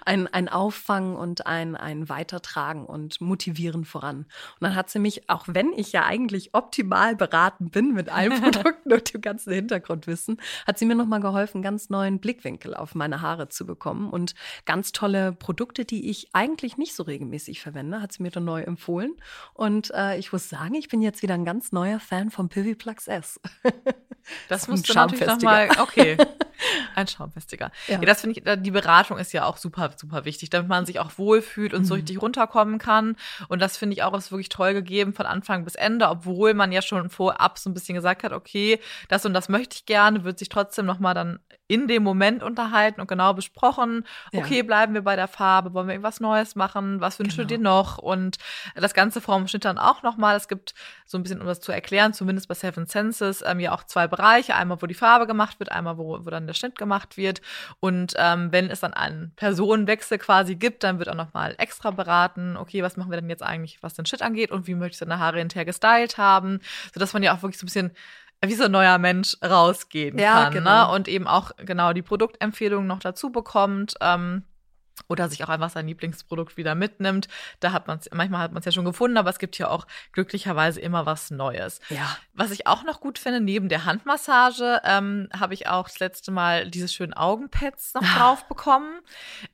ein, 0.04 0.26
ein 0.28 0.48
Auffangen 0.48 1.16
und 1.16 1.46
ein, 1.46 1.76
ein 1.76 2.08
Weitertragen 2.46 2.86
und 2.86 3.20
Motivieren 3.20 3.84
voran. 3.84 4.18
Und 4.18 4.26
dann 4.60 4.74
hat 4.74 4.90
sie 4.90 4.98
mich, 4.98 5.28
auch 5.28 5.46
wenn 5.48 5.72
ich 5.72 5.92
ja 5.92 6.04
eigentlich 6.04 6.54
optimal 6.54 7.16
beraten 7.16 7.70
bin 7.70 7.92
mit 7.94 8.08
allen 8.08 8.40
Produkten 8.42 8.92
und 8.92 9.12
dem 9.12 9.20
ganzen 9.20 9.52
Hintergrundwissen, 9.52 10.40
hat 10.66 10.78
sie 10.78 10.86
mir 10.86 10.94
nochmal 10.94 11.20
geholfen, 11.20 11.62
ganz 11.62 11.90
neuen 11.90 12.18
Blickwinkel 12.18 12.74
auf 12.74 12.94
meine 12.94 13.20
Haare 13.20 13.48
zu 13.48 13.66
bekommen 13.66 14.10
und 14.10 14.34
ganz 14.64 14.92
tolle 14.92 15.32
Produkte, 15.32 15.84
die 15.84 16.10
ich 16.10 16.28
eigentlich 16.32 16.76
nicht 16.76 16.94
so 16.94 17.02
regelmäßig 17.02 17.60
verwende, 17.60 18.00
hat 18.00 18.12
sie 18.12 18.22
mir 18.22 18.30
dann 18.30 18.44
neu 18.44 18.62
empfohlen. 18.62 19.14
Und 19.54 19.90
äh, 19.94 20.18
ich 20.18 20.32
muss 20.32 20.48
sagen, 20.48 20.74
ich 20.74 20.88
bin 20.88 21.02
jetzt 21.02 21.22
wieder 21.22 21.34
ein 21.34 21.44
ganz 21.44 21.72
neuer 21.72 22.00
Fan 22.00 22.30
vom 22.30 22.48
Piviplax 22.48 23.08
S. 23.08 23.40
Das 24.48 24.68
musst 24.68 24.88
du 24.88 24.94
natürlich 24.94 25.26
nochmal, 25.26 25.68
okay. 25.80 26.16
Ein 26.94 27.06
Schaumfestiger. 27.06 27.70
Ja. 27.88 28.00
ja 28.00 28.06
das 28.06 28.20
finde 28.20 28.38
ich, 28.38 28.62
die 28.62 28.70
Beratung 28.70 29.18
ist 29.18 29.32
ja 29.32 29.44
auch 29.44 29.56
super, 29.56 29.90
super 29.96 30.24
wichtig, 30.24 30.50
damit 30.50 30.68
man 30.68 30.86
sich 30.86 30.98
auch 31.00 31.12
wohlfühlt 31.16 31.74
und 31.74 31.82
mhm. 31.82 31.86
so 31.86 31.94
richtig 31.94 32.20
runterkommen 32.20 32.78
kann. 32.78 33.16
Und 33.48 33.60
das 33.60 33.76
finde 33.76 33.94
ich 33.94 34.02
auch 34.02 34.16
ist 34.16 34.32
wirklich 34.32 34.48
toll 34.48 34.72
gegeben 34.72 35.12
von 35.12 35.26
Anfang 35.26 35.64
bis 35.64 35.74
Ende, 35.74 36.08
obwohl 36.08 36.54
man 36.54 36.72
ja 36.72 36.82
schon 36.82 37.10
vorab 37.10 37.58
so 37.58 37.68
ein 37.70 37.74
bisschen 37.74 37.94
gesagt 37.94 38.24
hat, 38.24 38.32
okay, 38.32 38.80
das 39.08 39.26
und 39.26 39.34
das 39.34 39.48
möchte 39.48 39.76
ich 39.76 39.86
gerne, 39.86 40.24
wird 40.24 40.38
sich 40.38 40.48
trotzdem 40.48 40.86
nochmal 40.86 41.14
dann 41.14 41.38
in 41.68 41.88
dem 41.88 42.02
Moment 42.02 42.42
unterhalten 42.42 43.00
und 43.00 43.08
genau 43.08 43.34
besprochen, 43.34 44.04
okay, 44.32 44.58
ja. 44.58 44.62
bleiben 44.62 44.94
wir 44.94 45.02
bei 45.02 45.16
der 45.16 45.26
Farbe, 45.26 45.74
wollen 45.74 45.88
wir 45.88 45.94
irgendwas 45.94 46.20
Neues 46.20 46.54
machen, 46.54 47.00
was 47.00 47.18
wünschst 47.18 47.38
genau. 47.38 47.48
du 47.48 47.56
dir 47.56 47.62
noch? 47.62 47.98
Und 47.98 48.36
das 48.74 48.94
Ganze 48.94 49.20
vorm 49.20 49.48
Schnitt 49.48 49.64
dann 49.64 49.78
auch 49.78 50.02
nochmal. 50.02 50.36
Es 50.36 50.48
gibt 50.48 50.74
so 51.06 51.18
ein 51.18 51.22
bisschen, 51.22 51.40
um 51.40 51.46
das 51.46 51.60
zu 51.60 51.72
erklären, 51.72 52.12
zumindest 52.12 52.48
bei 52.48 52.54
Seven 52.54 52.86
Senses, 52.86 53.42
ähm, 53.44 53.58
ja 53.58 53.72
auch 53.72 53.84
zwei 53.84 54.06
Bereiche. 54.06 54.54
Einmal, 54.54 54.80
wo 54.80 54.86
die 54.86 54.94
Farbe 54.94 55.26
gemacht 55.26 55.58
wird, 55.58 55.72
einmal, 55.72 55.98
wo, 55.98 56.24
wo 56.24 56.30
dann 56.30 56.45
der 56.46 56.54
Schnitt 56.54 56.76
gemacht 56.76 57.16
wird. 57.16 57.40
Und 57.80 58.14
ähm, 58.16 58.52
wenn 58.52 58.70
es 58.70 58.80
dann 58.80 58.94
einen 58.94 59.32
Personenwechsel 59.36 60.18
quasi 60.18 60.56
gibt, 60.56 60.84
dann 60.84 60.98
wird 60.98 61.08
auch 61.08 61.14
nochmal 61.14 61.54
extra 61.58 61.90
beraten, 61.90 62.56
okay, 62.56 62.82
was 62.82 62.96
machen 62.96 63.10
wir 63.10 63.20
denn 63.20 63.30
jetzt 63.30 63.42
eigentlich, 63.42 63.82
was 63.82 63.94
den 63.94 64.06
Schnitt 64.06 64.22
angeht 64.22 64.50
und 64.50 64.66
wie 64.66 64.74
möchtest 64.74 65.02
du 65.02 65.06
deine 65.06 65.20
Haare 65.20 65.38
hinterher 65.38 65.64
gestylt 65.64 66.18
haben, 66.18 66.60
sodass 66.92 67.12
man 67.12 67.22
ja 67.22 67.34
auch 67.34 67.42
wirklich 67.42 67.58
so 67.58 67.64
ein 67.64 67.68
bisschen 67.68 67.90
wie 68.44 68.54
so 68.54 68.64
ein 68.64 68.70
neuer 68.70 68.98
Mensch 68.98 69.36
rausgehen 69.42 70.18
ja, 70.18 70.44
kann. 70.44 70.52
Ne? 70.52 70.60
Genau. 70.60 70.88
Ne? 70.88 70.94
Und 70.94 71.08
eben 71.08 71.26
auch 71.26 71.52
genau 71.58 71.92
die 71.92 72.02
Produktempfehlungen 72.02 72.86
noch 72.86 73.00
dazu 73.00 73.30
bekommt. 73.30 73.94
Ähm, 74.00 74.44
oder 75.08 75.28
sich 75.28 75.44
auch 75.44 75.48
einfach 75.48 75.70
sein 75.70 75.86
Lieblingsprodukt 75.86 76.56
wieder 76.56 76.74
mitnimmt. 76.74 77.28
Da 77.60 77.72
hat 77.72 77.86
man 77.86 77.98
es, 77.98 78.08
manchmal 78.12 78.40
hat 78.40 78.52
man 78.52 78.60
es 78.60 78.64
ja 78.64 78.72
schon 78.72 78.84
gefunden, 78.84 79.16
aber 79.16 79.30
es 79.30 79.38
gibt 79.38 79.58
ja 79.58 79.68
auch 79.68 79.86
glücklicherweise 80.12 80.80
immer 80.80 81.06
was 81.06 81.30
Neues. 81.30 81.80
Ja. 81.90 82.16
Was 82.34 82.50
ich 82.50 82.66
auch 82.66 82.82
noch 82.84 83.00
gut 83.00 83.18
finde, 83.18 83.40
neben 83.40 83.68
der 83.68 83.84
Handmassage, 83.84 84.80
ähm, 84.84 85.28
habe 85.38 85.54
ich 85.54 85.68
auch 85.68 85.88
das 85.88 85.98
letzte 85.98 86.30
Mal 86.30 86.68
diese 86.70 86.88
schönen 86.88 87.14
Augenpads 87.14 87.94
noch 87.94 88.02
drauf 88.16 88.48
bekommen. 88.48 89.00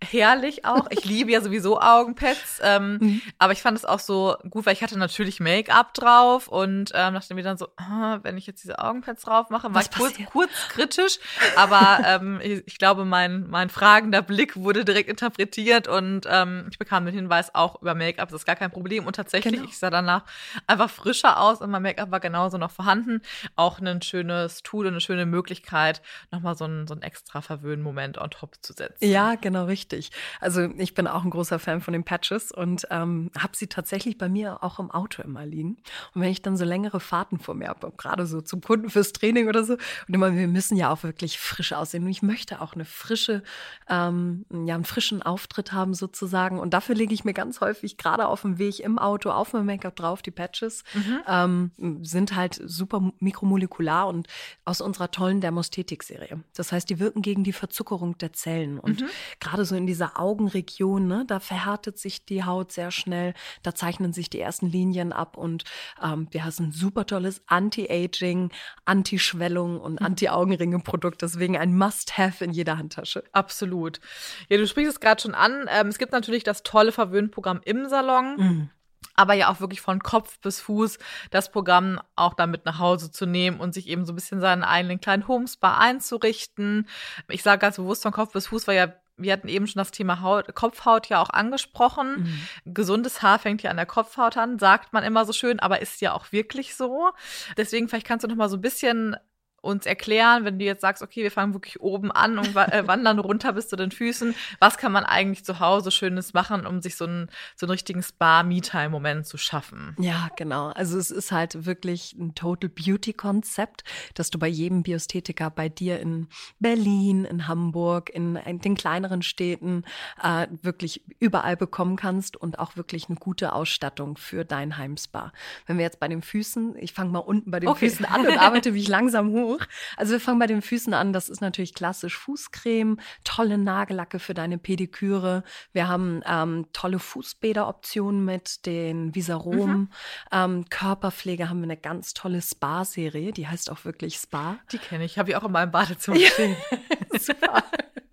Herrlich 0.03 0.65
auch. 0.65 0.87
Ich 0.91 1.05
liebe 1.05 1.33
ja 1.33 1.41
sowieso 1.41 1.81
Augenpads. 1.81 2.61
Ähm, 2.63 2.93
mhm. 3.01 3.23
Aber 3.39 3.53
ich 3.53 3.63
fand 3.63 3.77
es 3.77 3.85
auch 3.85 4.01
so 4.01 4.37
gut, 4.49 4.65
weil 4.67 4.75
ich 4.75 4.83
hatte 4.83 4.99
natürlich 4.99 5.41
Make-up 5.41 5.95
drauf 5.95 6.49
und 6.49 6.93
ähm, 6.95 7.15
dachte 7.15 7.35
mir 7.35 7.43
dann 7.43 7.59
so, 7.59 7.69
ah, 7.77 8.21
wenn 8.23 8.39
ich 8.39 8.47
jetzt 8.47 8.63
diese 8.63 8.79
Augenpads 8.79 9.23
drauf 9.23 9.51
mache, 9.51 9.75
war 9.75 9.83
ich 9.83 9.91
kurz, 9.91 10.15
kurz 10.31 10.51
kritisch. 10.69 11.19
Aber 11.57 12.01
ähm, 12.07 12.41
ich, 12.43 12.63
ich 12.67 12.79
glaube, 12.79 13.05
mein, 13.05 13.49
mein 13.49 13.69
fragender 13.69 14.23
Blick 14.23 14.57
wurde 14.57 14.85
direkt 14.85 15.09
interpretiert 15.09 15.32
interpretiert 15.33 15.89
und 15.89 16.27
ähm, 16.31 16.67
ich 16.71 16.79
bekam 16.79 17.05
den 17.05 17.15
Hinweis 17.15 17.55
auch 17.55 17.81
über 17.81 17.95
Make-up, 17.95 18.29
das 18.29 18.43
ist 18.43 18.47
gar 18.47 18.57
kein 18.57 18.71
Problem. 18.71 19.07
Und 19.07 19.17
tatsächlich, 19.17 19.55
genau. 19.55 19.69
ich 19.69 19.79
sah 19.79 19.91
danach 19.91 20.25
einfach 20.67 20.91
frischer 20.91 21.41
aus 21.41 21.61
und 21.61 21.71
mein 21.71 21.83
Make-up 21.83 22.11
war 22.11 22.21
genauso 22.21 22.59
noch 22.59 22.71
vorhanden. 22.71 23.23
Auch 23.57 23.81
ein 23.81 24.03
schönes 24.03 24.63
Tool 24.63 24.87
und 24.87 24.93
eine 24.93 25.01
schöne 25.01 25.27
Möglichkeit, 25.27 26.03
nochmal 26.31 26.57
so 26.57 26.65
ein, 26.65 26.87
so 26.87 26.95
extra 26.97 27.41
Verwöhnen-Moment 27.41 28.19
on 28.19 28.31
top 28.31 28.57
zu 28.63 28.73
setzen. 28.73 29.05
Ja, 29.05 29.35
genau 29.35 29.65
richtig. 29.65 30.11
Also 30.41 30.69
ich 30.77 30.95
bin 30.95 31.07
auch 31.07 31.25
ein 31.25 31.31
großer 31.31 31.59
Fan 31.59 31.81
von 31.81 31.93
den 31.93 32.05
Patches 32.05 32.53
und 32.53 32.87
ähm, 32.91 33.31
habe 33.39 33.57
sie 33.57 33.67
tatsächlich 33.67 34.19
bei 34.19 34.29
mir 34.29 34.63
auch 34.63 34.79
im 34.79 34.91
Auto 34.91 35.23
immer 35.23 35.47
liegen. 35.47 35.77
Und 36.15 36.23
wenn 36.23 36.31
ich 36.31 36.43
dann 36.43 36.57
so 36.57 36.65
längere 36.65 37.01
Fahrten 37.01 37.39
vor 37.39 37.55
mir 37.55 37.69
habe, 37.69 37.93
gerade 37.97 38.27
so 38.27 38.41
zum 38.41 38.61
Kunden 38.61 38.91
fürs 38.91 39.13
Training 39.13 39.49
oder 39.49 39.65
so, 39.65 39.75
und 39.75 40.15
immer, 40.15 40.35
wir 40.35 40.49
müssen 40.49 40.77
ja 40.77 40.91
auch 40.91 41.03
wirklich 41.03 41.39
frisch 41.39 41.73
aussehen. 41.73 42.05
Und 42.05 42.11
ich 42.11 42.23
möchte 42.23 42.61
auch 42.61 42.75
eine 42.75 42.85
frische, 42.85 43.43
ähm, 43.89 44.45
ja, 44.51 44.75
einen 44.75 44.85
frischen 44.85 45.22
Auftritt 45.23 45.73
haben 45.73 45.95
sozusagen. 45.95 46.59
Und 46.59 46.75
dafür 46.75 46.95
lege 46.95 47.15
ich 47.15 47.25
mir 47.25 47.35
ganz 47.35 47.61
häufig 47.61 47.97
gerade 47.97 48.27
auf 48.27 48.43
dem 48.43 48.59
Weg 48.59 48.81
im 48.81 48.99
Auto 48.99 49.31
auf 49.31 49.53
mein 49.53 49.67
Make-up 49.67 49.97
drauf. 49.97 50.23
Die 50.23 50.31
Patches 50.31 50.85
mhm. 50.95 51.19
ähm, 51.27 52.01
sind 52.03 52.35
halt 52.37 52.61
super 52.65 53.13
mikromolekular 53.19 54.09
und 54.09 54.29
aus 54.65 54.81
unserer 54.81 55.11
tollen 55.11 55.41
Dermostetik-Serie. 55.41 56.43
Das 56.55 56.73
heißt, 56.73 56.89
die 56.91 56.99
wirken 56.99 57.23
gegen 57.23 57.45
die 57.45 57.53
Verzuckerung 57.53 58.19
der 58.19 58.33
Zellen. 58.33 58.79
Und 58.79 59.03
mhm. 59.03 59.09
gerade 59.41 59.65
so 59.65 59.75
in 59.77 59.87
dieser 59.87 60.19
Augenregion, 60.19 61.07
ne, 61.07 61.25
da 61.27 61.41
verhärtet 61.41 61.99
sich 61.99 62.25
die 62.25 62.45
Haut 62.45 62.73
sehr 62.73 62.91
schnell. 62.91 63.35
Da 63.63 63.75
zeichnen 63.75 64.13
sich 64.13 64.31
die 64.31 64.41
ersten 64.41 64.67
Linien 64.67 65.13
ab 65.13 65.37
und 65.37 65.65
ähm, 66.03 66.29
wir 66.31 66.45
haben 66.45 66.53
ein 66.59 66.73
super 66.73 67.07
tolles 67.07 67.43
Anti-Aging, 67.47 68.51
Anti-Schwellung 68.85 69.81
und 69.81 70.01
mhm. 70.01 70.07
Anti-Augenringe-Produkt. 70.07 71.23
Deswegen 71.23 71.57
ein 71.57 71.77
Must-Have 71.77 72.45
in 72.45 72.53
jeder 72.53 72.79
Handtasche. 72.79 73.25
Absolut. 73.33 74.01
Ja, 74.49 74.57
du 74.57 74.67
sprichst 74.67 74.93
es 74.93 75.01
gerade 75.01 75.12
gerade 75.13 75.23
schon 75.23 75.35
an. 75.35 75.67
Ähm, 75.69 75.89
es 75.89 75.99
gibt 75.99 76.13
natürlich 76.13 76.45
das 76.45 76.63
tolle 76.63 76.93
Verwöhnprogramm 76.93 77.61
im 77.65 77.89
Salon. 77.89 78.37
Mhm. 78.37 78.71
Aber 79.15 79.35
ja 79.35 79.51
auch 79.51 79.61
wirklich 79.61 79.83
von 79.83 80.03
Kopf 80.03 80.39
bis 80.39 80.61
Fuß 80.61 80.99
das 81.31 81.51
Programm 81.51 82.01
auch 82.17 82.33
damit 82.33 82.65
nach 82.65 82.79
Hause 82.79 83.11
zu 83.11 83.27
nehmen 83.27 83.61
und 83.61 83.75
sich 83.75 83.89
eben 83.89 84.07
so 84.07 84.13
ein 84.13 84.15
bisschen 84.15 84.41
seinen 84.41 84.65
eigenen 84.65 85.01
kleinen 85.01 85.29
Homespa 85.29 85.77
einzurichten. 85.77 86.89
Ich 87.29 87.43
sage 87.43 87.59
ganz 87.59 87.77
bewusst 87.77 88.05
von 88.05 88.13
Kopf 88.13 88.33
bis 88.33 88.47
Fuß, 88.47 88.67
weil 88.69 88.77
ja 88.77 88.93
wir 89.19 89.35
hatten 89.35 89.49
eben 89.49 89.67
schon 89.67 89.81
das 89.81 89.91
Thema 89.91 90.23
Haut, 90.23 90.55
Kopfhaut 90.55 91.09
ja 91.09 91.21
auch 91.21 91.29
angesprochen. 91.29 92.23
Mhm. 92.65 92.73
Gesundes 92.75 93.21
Haar 93.21 93.39
fängt 93.39 93.63
ja 93.63 93.71
an 93.71 93.77
der 93.77 93.87
Kopfhaut 93.87 94.39
an, 94.39 94.59
sagt 94.59 94.95
man 94.95 95.05
immer 95.05 95.27
so 95.27 95.35
schön, 95.35 95.61
aber 95.61 95.83
ist 95.83 96.01
ja 96.01 96.15
auch 96.15 96.33
wirklich 96.33 96.75
so. 96.75 97.11
Deswegen 97.59 97.89
vielleicht 97.89 98.07
kannst 98.07 98.25
du 98.25 98.29
noch 98.29 98.37
mal 98.37 98.49
so 98.49 98.57
ein 98.57 98.63
bisschen 98.63 99.17
uns 99.63 99.87
erklären, 99.87 100.45
wenn 100.45 100.59
du 100.59 100.65
jetzt 100.65 100.83
sagst, 100.83 101.03
okay, 101.03 101.23
wir 101.23 101.31
fangen 101.31 101.55
wirklich 101.55 101.81
oben 101.81 102.11
an 102.11 102.37
und 102.37 102.55
äh, 102.57 102.87
wandern 102.87 103.21
runter 103.21 103.53
bis 103.53 103.69
zu 103.69 103.77
den 103.77 103.93
Füßen. 103.93 104.35
Was 104.59 104.77
kann 104.77 104.93
man 104.93 105.05
eigentlich 105.05 105.45
zu 105.45 105.61
Hause 105.61 105.91
Schönes 105.93 106.35
machen, 106.35 106.67
um 106.67 106.83
sich 106.83 106.97
so 106.97 107.05
einen, 107.05 107.31
so 107.57 107.67
einen 107.67 107.71
richtigen 107.71 108.03
Spa-Me-Time-Moment 108.03 109.27
zu 109.27 109.39
schaffen? 109.39 109.97
Ja, 110.01 110.31
genau. 110.37 110.69
Also 110.71 110.99
es 110.99 111.13
ist 111.13 111.31
halt 111.31 111.65
wirklich 111.65 112.15
ein 112.19 112.35
Total 112.35 112.69
Beauty-Konzept, 112.69 113.85
dass 114.15 114.31
du 114.31 114.39
bei 114.39 114.49
jedem 114.49 114.83
Biosthetiker 114.83 115.49
bei 115.51 115.69
dir 115.69 116.01
in 116.01 116.27
Berlin, 116.59 117.25
in 117.25 117.47
Hamburg, 117.47 118.11
in, 118.11 118.35
in 118.35 118.61
den 118.61 118.75
kleineren 118.75 119.23
Städten 119.23 119.85
äh, 120.21 120.49
wirklich 120.63 121.05
überall 121.21 121.57
bekommen 121.57 121.95
kannst 121.95 122.37
und 122.37 122.59
auch 122.59 122.77
wirklich 122.77 123.09
eine 123.09 123.17
gute 123.17 123.53
Ausstattung 123.53 124.17
für 124.17 124.45
dein 124.45 124.77
Heimspa. 124.77 125.33
Wenn 125.67 125.79
wir 125.79 125.85
jetzt 125.85 126.01
bei 126.01 126.09
den 126.09 126.21
Füßen, 126.21 126.75
ich 126.79 126.93
fange 126.93 127.13
mal 127.13 127.21
unten 127.21 127.53
bei 127.53 127.61
den 127.61 127.69
okay. 127.69 127.89
Füßen 127.89 128.05
an 128.05 128.27
und 128.27 128.39
arbeite 128.39 128.73
mich 128.73 128.89
langsam 128.93 129.31
hoch 129.31 129.52
hoch. 129.55 129.65
Also 129.97 130.13
wir 130.13 130.21
fangen 130.21 130.39
bei 130.39 130.47
den 130.47 130.63
Füßen 130.63 130.95
an. 130.95 131.13
Das 131.13 131.29
ist 131.29 131.41
natürlich 131.41 131.75
klassisch 131.75 132.17
Fußcreme, 132.17 132.99
tolle 133.25 133.59
Nagellacke 133.59 134.19
für 134.19 134.35
deine 134.35 134.59
Pediküre. 134.59 135.45
Wir 135.73 135.89
haben 135.89 136.23
ähm, 136.27 136.67
tolle 136.73 136.99
Fußbäderoptionen 136.99 138.25
mit 138.25 138.67
den 138.67 139.15
Visarom. 139.15 139.73
Mhm. 139.73 139.89
Ähm, 140.33 140.65
Körperpflege 140.71 141.49
haben 141.49 141.61
wir 141.61 141.65
eine 141.65 141.77
ganz 141.77 142.15
tolle 142.15 142.43
Spa-Serie, 142.43 143.33
die 143.33 143.49
heißt 143.49 143.71
auch 143.71 143.85
wirklich 143.85 144.17
Spa. 144.17 144.59
Die 144.73 144.79
kenne 144.79 145.05
ich, 145.05 145.19
habe 145.19 145.31
ich 145.31 145.37
auch 145.37 145.45
in 145.45 145.53
meinem 145.53 145.71
Badezimmer 145.71 146.19
stehen. 146.19 146.57
Super. 147.19 147.63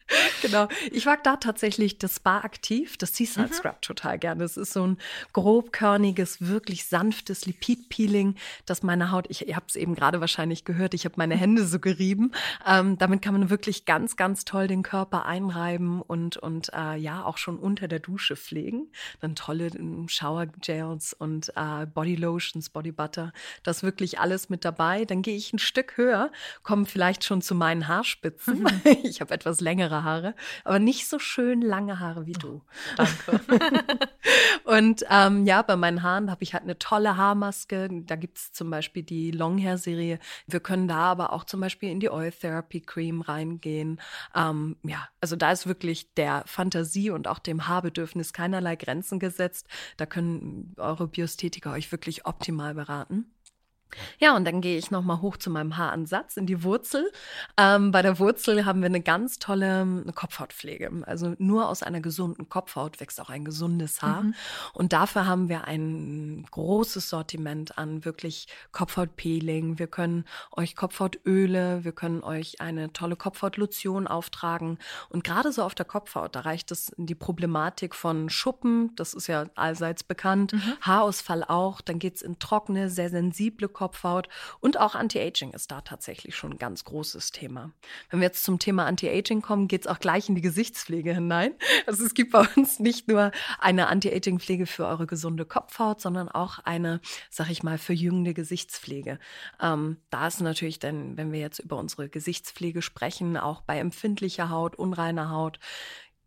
genau. 0.41 0.67
Ich 0.91 1.05
mag 1.05 1.23
da 1.23 1.37
tatsächlich 1.37 1.97
das 1.97 2.15
Spa 2.15 2.39
aktiv, 2.39 2.97
das 2.97 3.15
Seaside 3.15 3.47
mhm. 3.47 3.53
Scrub 3.53 3.81
total 3.81 4.17
gerne. 4.17 4.43
Das 4.43 4.57
ist 4.57 4.73
so 4.73 4.85
ein 4.85 4.97
grobkörniges, 5.33 6.47
wirklich 6.47 6.85
sanftes 6.85 7.45
Lipid-Peeling, 7.45 8.35
das 8.65 8.83
meine 8.83 9.11
Haut, 9.11 9.27
ich, 9.29 9.47
ihr 9.47 9.55
habt 9.55 9.71
es 9.71 9.75
eben 9.75 9.95
gerade 9.95 10.21
wahrscheinlich 10.21 10.65
gehört, 10.65 10.93
ich 10.93 11.05
habe 11.05 11.15
meine 11.17 11.35
Hände 11.35 11.65
so 11.65 11.79
gerieben. 11.79 12.31
Ähm, 12.65 12.97
damit 12.97 13.21
kann 13.21 13.33
man 13.33 13.49
wirklich 13.49 13.85
ganz, 13.85 14.15
ganz 14.15 14.45
toll 14.45 14.67
den 14.67 14.83
Körper 14.83 15.25
einreiben 15.25 16.01
und, 16.01 16.37
und 16.37 16.71
äh, 16.73 16.95
ja, 16.95 17.23
auch 17.23 17.37
schon 17.37 17.57
unter 17.57 17.87
der 17.87 17.99
Dusche 17.99 18.35
pflegen. 18.35 18.91
Dann 19.19 19.35
tolle 19.35 19.67
ähm, 19.67 20.07
Shower-Gels 20.07 21.13
und 21.13 21.49
äh, 21.55 21.85
Body-Lotions, 21.85 22.69
Body-Butter. 22.69 23.33
Das 23.63 23.83
wirklich 23.83 24.19
alles 24.19 24.49
mit 24.49 24.65
dabei. 24.65 25.05
Dann 25.05 25.21
gehe 25.21 25.35
ich 25.35 25.53
ein 25.53 25.59
Stück 25.59 25.97
höher, 25.97 26.31
komme 26.63 26.85
vielleicht 26.85 27.23
schon 27.23 27.41
zu 27.41 27.55
meinen 27.55 27.87
Haarspitzen. 27.87 28.63
Mhm. 28.63 28.81
ich 29.03 29.21
habe 29.21 29.33
etwas 29.33 29.61
längere 29.61 29.98
Haare, 30.03 30.35
aber 30.63 30.79
nicht 30.79 31.07
so 31.07 31.19
schön 31.19 31.61
lange 31.61 31.99
Haare 31.99 32.25
wie 32.25 32.33
du. 32.33 32.61
Oh, 32.97 33.05
danke. 33.27 33.83
und 34.63 35.05
ähm, 35.09 35.45
ja, 35.45 35.61
bei 35.61 35.75
meinen 35.75 36.03
Haaren 36.03 36.31
habe 36.31 36.43
ich 36.43 36.53
halt 36.53 36.63
eine 36.63 36.77
tolle 36.77 37.17
Haarmaske. 37.17 37.89
Da 38.05 38.15
gibt 38.15 38.37
es 38.37 38.51
zum 38.51 38.69
Beispiel 38.69 39.03
die 39.03 39.31
Longhair-Serie. 39.31 40.19
Wir 40.47 40.59
können 40.59 40.87
da 40.87 40.97
aber 40.97 41.33
auch 41.33 41.43
zum 41.43 41.59
Beispiel 41.59 41.89
in 41.89 41.99
die 41.99 42.09
Oil 42.09 42.31
Therapy 42.31 42.81
Cream 42.81 43.21
reingehen. 43.21 43.99
Ähm, 44.35 44.77
ja, 44.83 45.07
also 45.21 45.35
da 45.35 45.51
ist 45.51 45.67
wirklich 45.67 46.13
der 46.13 46.43
Fantasie 46.45 47.09
und 47.09 47.27
auch 47.27 47.39
dem 47.39 47.67
Haarbedürfnis 47.67 48.33
keinerlei 48.33 48.75
Grenzen 48.75 49.19
gesetzt. 49.19 49.67
Da 49.97 50.05
können 50.05 50.73
eure 50.77 51.07
Biosthetiker 51.07 51.71
euch 51.71 51.91
wirklich 51.91 52.25
optimal 52.25 52.73
beraten. 52.73 53.31
Ja, 54.19 54.35
und 54.35 54.45
dann 54.45 54.61
gehe 54.61 54.77
ich 54.77 54.91
nochmal 54.91 55.21
hoch 55.21 55.37
zu 55.37 55.49
meinem 55.49 55.77
Haaransatz 55.77 56.37
in 56.37 56.45
die 56.45 56.63
Wurzel. 56.63 57.11
Ähm, 57.57 57.91
bei 57.91 58.01
der 58.01 58.19
Wurzel 58.19 58.65
haben 58.65 58.81
wir 58.81 58.87
eine 58.87 59.01
ganz 59.01 59.39
tolle 59.39 59.81
ähm, 59.81 60.11
Kopfhautpflege. 60.13 60.91
Also 61.05 61.35
nur 61.39 61.69
aus 61.69 61.83
einer 61.83 62.01
gesunden 62.01 62.49
Kopfhaut 62.49 62.99
wächst 62.99 63.19
auch 63.19 63.29
ein 63.29 63.45
gesundes 63.45 64.01
Haar. 64.01 64.23
Mhm. 64.23 64.35
Und 64.73 64.93
dafür 64.93 65.25
haben 65.25 65.49
wir 65.49 65.65
ein 65.65 66.45
großes 66.51 67.09
Sortiment 67.09 67.77
an 67.77 68.05
wirklich 68.05 68.47
Kopfhautpeeling. 68.71 69.79
Wir 69.79 69.87
können 69.87 70.25
euch 70.51 70.75
Kopfhautöle, 70.75 71.83
wir 71.83 71.91
können 71.91 72.23
euch 72.23 72.61
eine 72.61 72.93
tolle 72.93 73.15
Kopfhautlotion 73.15 74.07
auftragen. 74.07 74.77
Und 75.09 75.23
gerade 75.23 75.51
so 75.51 75.63
auf 75.63 75.75
der 75.75 75.85
Kopfhaut, 75.85 76.35
da 76.35 76.41
reicht 76.41 76.71
es 76.71 76.89
in 76.89 77.05
die 77.05 77.15
Problematik 77.15 77.95
von 77.95 78.29
Schuppen, 78.29 78.95
das 78.95 79.13
ist 79.13 79.27
ja 79.27 79.45
allseits 79.55 80.03
bekannt, 80.03 80.53
mhm. 80.53 80.73
Haarausfall 80.81 81.43
auch. 81.43 81.81
Dann 81.81 81.99
geht 81.99 82.17
es 82.17 82.21
in 82.21 82.39
trockene, 82.39 82.89
sehr 82.89 83.09
sensible 83.09 83.67
Kopfhaut 83.67 83.78
und 84.59 84.79
auch 84.79 84.95
Anti-Aging 84.95 85.51
ist 85.51 85.71
da 85.71 85.81
tatsächlich 85.81 86.35
schon 86.35 86.53
ein 86.53 86.57
ganz 86.57 86.83
großes 86.83 87.31
Thema. 87.31 87.71
Wenn 88.09 88.19
wir 88.19 88.27
jetzt 88.27 88.43
zum 88.43 88.59
Thema 88.59 88.85
Anti-Aging 88.85 89.41
kommen, 89.41 89.67
geht 89.67 89.81
es 89.81 89.87
auch 89.87 89.99
gleich 89.99 90.29
in 90.29 90.35
die 90.35 90.41
Gesichtspflege 90.41 91.13
hinein. 91.13 91.53
Also 91.85 92.05
es 92.05 92.13
gibt 92.13 92.31
bei 92.31 92.45
uns 92.55 92.79
nicht 92.79 93.07
nur 93.07 93.31
eine 93.59 93.87
Anti-Aging-Pflege 93.87 94.65
für 94.65 94.85
eure 94.85 95.07
gesunde 95.07 95.45
Kopfhaut, 95.45 96.01
sondern 96.01 96.29
auch 96.29 96.59
eine, 96.59 97.01
sag 97.29 97.49
ich 97.49 97.63
mal, 97.63 97.77
verjüngende 97.77 98.33
Gesichtspflege. 98.33 99.19
Ähm, 99.61 99.97
da 100.09 100.27
ist 100.27 100.41
natürlich 100.41 100.79
dann, 100.79 101.17
wenn 101.17 101.31
wir 101.31 101.39
jetzt 101.39 101.59
über 101.59 101.77
unsere 101.77 102.09
Gesichtspflege 102.09 102.81
sprechen, 102.81 103.37
auch 103.37 103.61
bei 103.61 103.79
empfindlicher 103.79 104.49
Haut, 104.49 104.75
unreiner 104.75 105.29
Haut, 105.29 105.59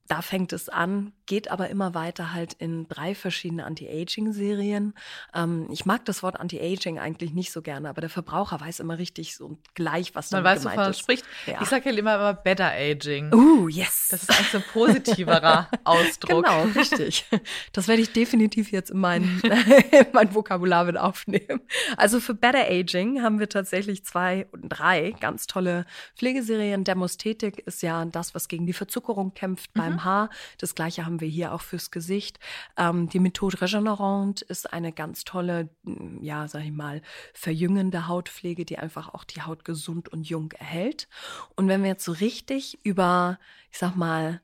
da 0.08 0.20
fängt 0.20 0.52
es 0.52 0.68
an, 0.68 1.12
geht 1.32 1.50
aber 1.50 1.70
immer 1.70 1.94
weiter 1.94 2.34
halt 2.34 2.52
in 2.58 2.86
drei 2.88 3.14
verschiedene 3.14 3.64
Anti-Aging-Serien. 3.64 4.92
Ähm, 5.34 5.66
ich 5.72 5.86
mag 5.86 6.04
das 6.04 6.22
Wort 6.22 6.38
Anti-Aging 6.38 6.98
eigentlich 6.98 7.32
nicht 7.32 7.52
so 7.52 7.62
gerne, 7.62 7.88
aber 7.88 8.02
der 8.02 8.10
Verbraucher 8.10 8.60
weiß 8.60 8.80
immer 8.80 8.98
richtig 8.98 9.34
so 9.34 9.56
gleich, 9.72 10.14
was 10.14 10.30
Man 10.30 10.44
weiß, 10.44 10.66
wovon 10.66 10.78
er 10.78 10.92
spricht. 10.92 11.24
Ja. 11.46 11.62
Ich 11.62 11.70
sage 11.70 11.88
ja 11.88 11.96
immer, 11.96 12.16
immer 12.16 12.34
Better 12.34 12.70
Aging. 12.70 13.32
Uh, 13.32 13.66
yes. 13.66 14.08
Das 14.10 14.24
ist 14.24 14.30
eigentlich 14.30 14.50
so 14.50 14.58
ein 14.58 14.64
positiverer 14.74 15.70
Ausdruck. 15.84 16.44
Genau, 16.44 16.64
richtig. 16.78 17.24
Das 17.72 17.88
werde 17.88 18.02
ich 18.02 18.12
definitiv 18.12 18.70
jetzt 18.70 18.90
in 18.90 18.98
mein, 18.98 19.40
in 19.90 20.06
mein 20.12 20.34
Vokabular 20.34 20.84
mit 20.84 20.98
aufnehmen. 20.98 21.62
Also 21.96 22.20
für 22.20 22.34
Better 22.34 22.68
Aging 22.68 23.22
haben 23.22 23.40
wir 23.40 23.48
tatsächlich 23.48 24.04
zwei 24.04 24.48
und 24.52 24.68
drei 24.68 25.14
ganz 25.18 25.46
tolle 25.46 25.86
Pflegeserien. 26.14 26.84
Dermosthetik 26.84 27.60
ist 27.60 27.80
ja 27.80 28.04
das, 28.04 28.34
was 28.34 28.48
gegen 28.48 28.66
die 28.66 28.74
Verzuckerung 28.74 29.32
kämpft 29.32 29.72
beim 29.72 29.94
mhm. 29.94 30.04
Haar. 30.04 30.30
Das 30.58 30.74
gleiche 30.74 31.06
haben 31.06 31.21
wir 31.21 31.21
hier 31.26 31.52
auch 31.52 31.60
fürs 31.60 31.90
Gesicht. 31.90 32.38
Ähm, 32.76 33.08
die 33.08 33.20
Methode 33.20 33.60
Regenerant 33.60 34.42
ist 34.42 34.72
eine 34.72 34.92
ganz 34.92 35.24
tolle, 35.24 35.68
mm, 35.82 36.22
ja, 36.22 36.48
sag 36.48 36.64
ich 36.64 36.72
mal, 36.72 37.02
verjüngende 37.34 38.08
Hautpflege, 38.08 38.64
die 38.64 38.78
einfach 38.78 39.14
auch 39.14 39.24
die 39.24 39.42
Haut 39.42 39.64
gesund 39.64 40.08
und 40.08 40.28
jung 40.28 40.52
erhält. 40.52 41.08
Und 41.56 41.68
wenn 41.68 41.82
wir 41.82 41.90
jetzt 41.90 42.04
so 42.04 42.12
richtig 42.12 42.78
über, 42.84 43.38
ich 43.70 43.78
sag 43.78 43.96
mal, 43.96 44.40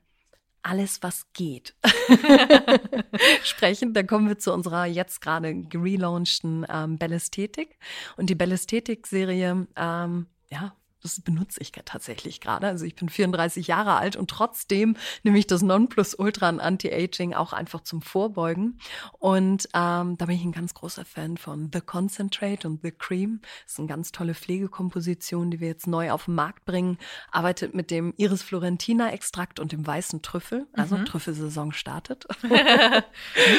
alles, 0.61 1.01
was 1.01 1.25
geht, 1.33 1.75
sprechen. 3.43 3.93
Dann 3.93 4.07
kommen 4.07 4.27
wir 4.27 4.39
zu 4.39 4.53
unserer 4.53 4.85
jetzt 4.85 5.21
gerade 5.21 5.55
gelaunchten 5.55 6.65
ähm, 6.69 6.97
Bellästhetik. 6.97 7.77
Und 8.17 8.29
die 8.29 8.35
Bellästhetik-Serie, 8.35 9.67
ähm, 9.75 10.27
ja, 10.51 10.75
das 11.01 11.21
benutze 11.21 11.61
ich 11.61 11.71
tatsächlich 11.71 12.41
gerade. 12.41 12.67
Also 12.67 12.85
ich 12.85 12.95
bin 12.95 13.09
34 13.09 13.67
Jahre 13.67 13.95
alt 13.95 14.15
und 14.15 14.29
trotzdem 14.29 14.97
nehme 15.23 15.39
ich 15.39 15.47
das 15.47 15.61
Nonplusultra 15.61 16.49
an 16.49 16.59
Anti-Aging 16.59 17.33
auch 17.33 17.53
einfach 17.53 17.81
zum 17.81 18.01
Vorbeugen. 18.01 18.79
Und 19.17 19.69
ähm, 19.73 20.17
da 20.17 20.25
bin 20.25 20.35
ich 20.35 20.43
ein 20.43 20.51
ganz 20.51 20.73
großer 20.73 21.05
Fan 21.05 21.37
von 21.37 21.69
The 21.73 21.81
Concentrate 21.81 22.67
und 22.67 22.81
The 22.83 22.91
Cream. 22.91 23.39
Das 23.63 23.73
ist 23.73 23.79
eine 23.79 23.87
ganz 23.87 24.11
tolle 24.11 24.35
Pflegekomposition, 24.35 25.51
die 25.51 25.59
wir 25.59 25.67
jetzt 25.67 25.87
neu 25.87 26.11
auf 26.11 26.25
den 26.25 26.35
Markt 26.35 26.65
bringen. 26.65 26.97
Arbeitet 27.31 27.73
mit 27.73 27.91
dem 27.91 28.13
Iris 28.17 28.43
Florentina 28.43 29.11
Extrakt 29.11 29.59
und 29.59 29.71
dem 29.71 29.85
weißen 29.85 30.21
Trüffel. 30.21 30.67
Also 30.73 30.97
mhm. 30.97 31.05
Trüffelsaison 31.05 31.71
startet. 31.71 32.27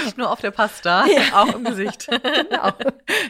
Nicht 0.04 0.18
nur 0.18 0.30
auf 0.30 0.40
der 0.40 0.50
Pasta, 0.50 1.06
ja. 1.06 1.42
auch 1.42 1.54
im 1.54 1.64
Gesicht. 1.64 2.08
genau. 2.50 2.72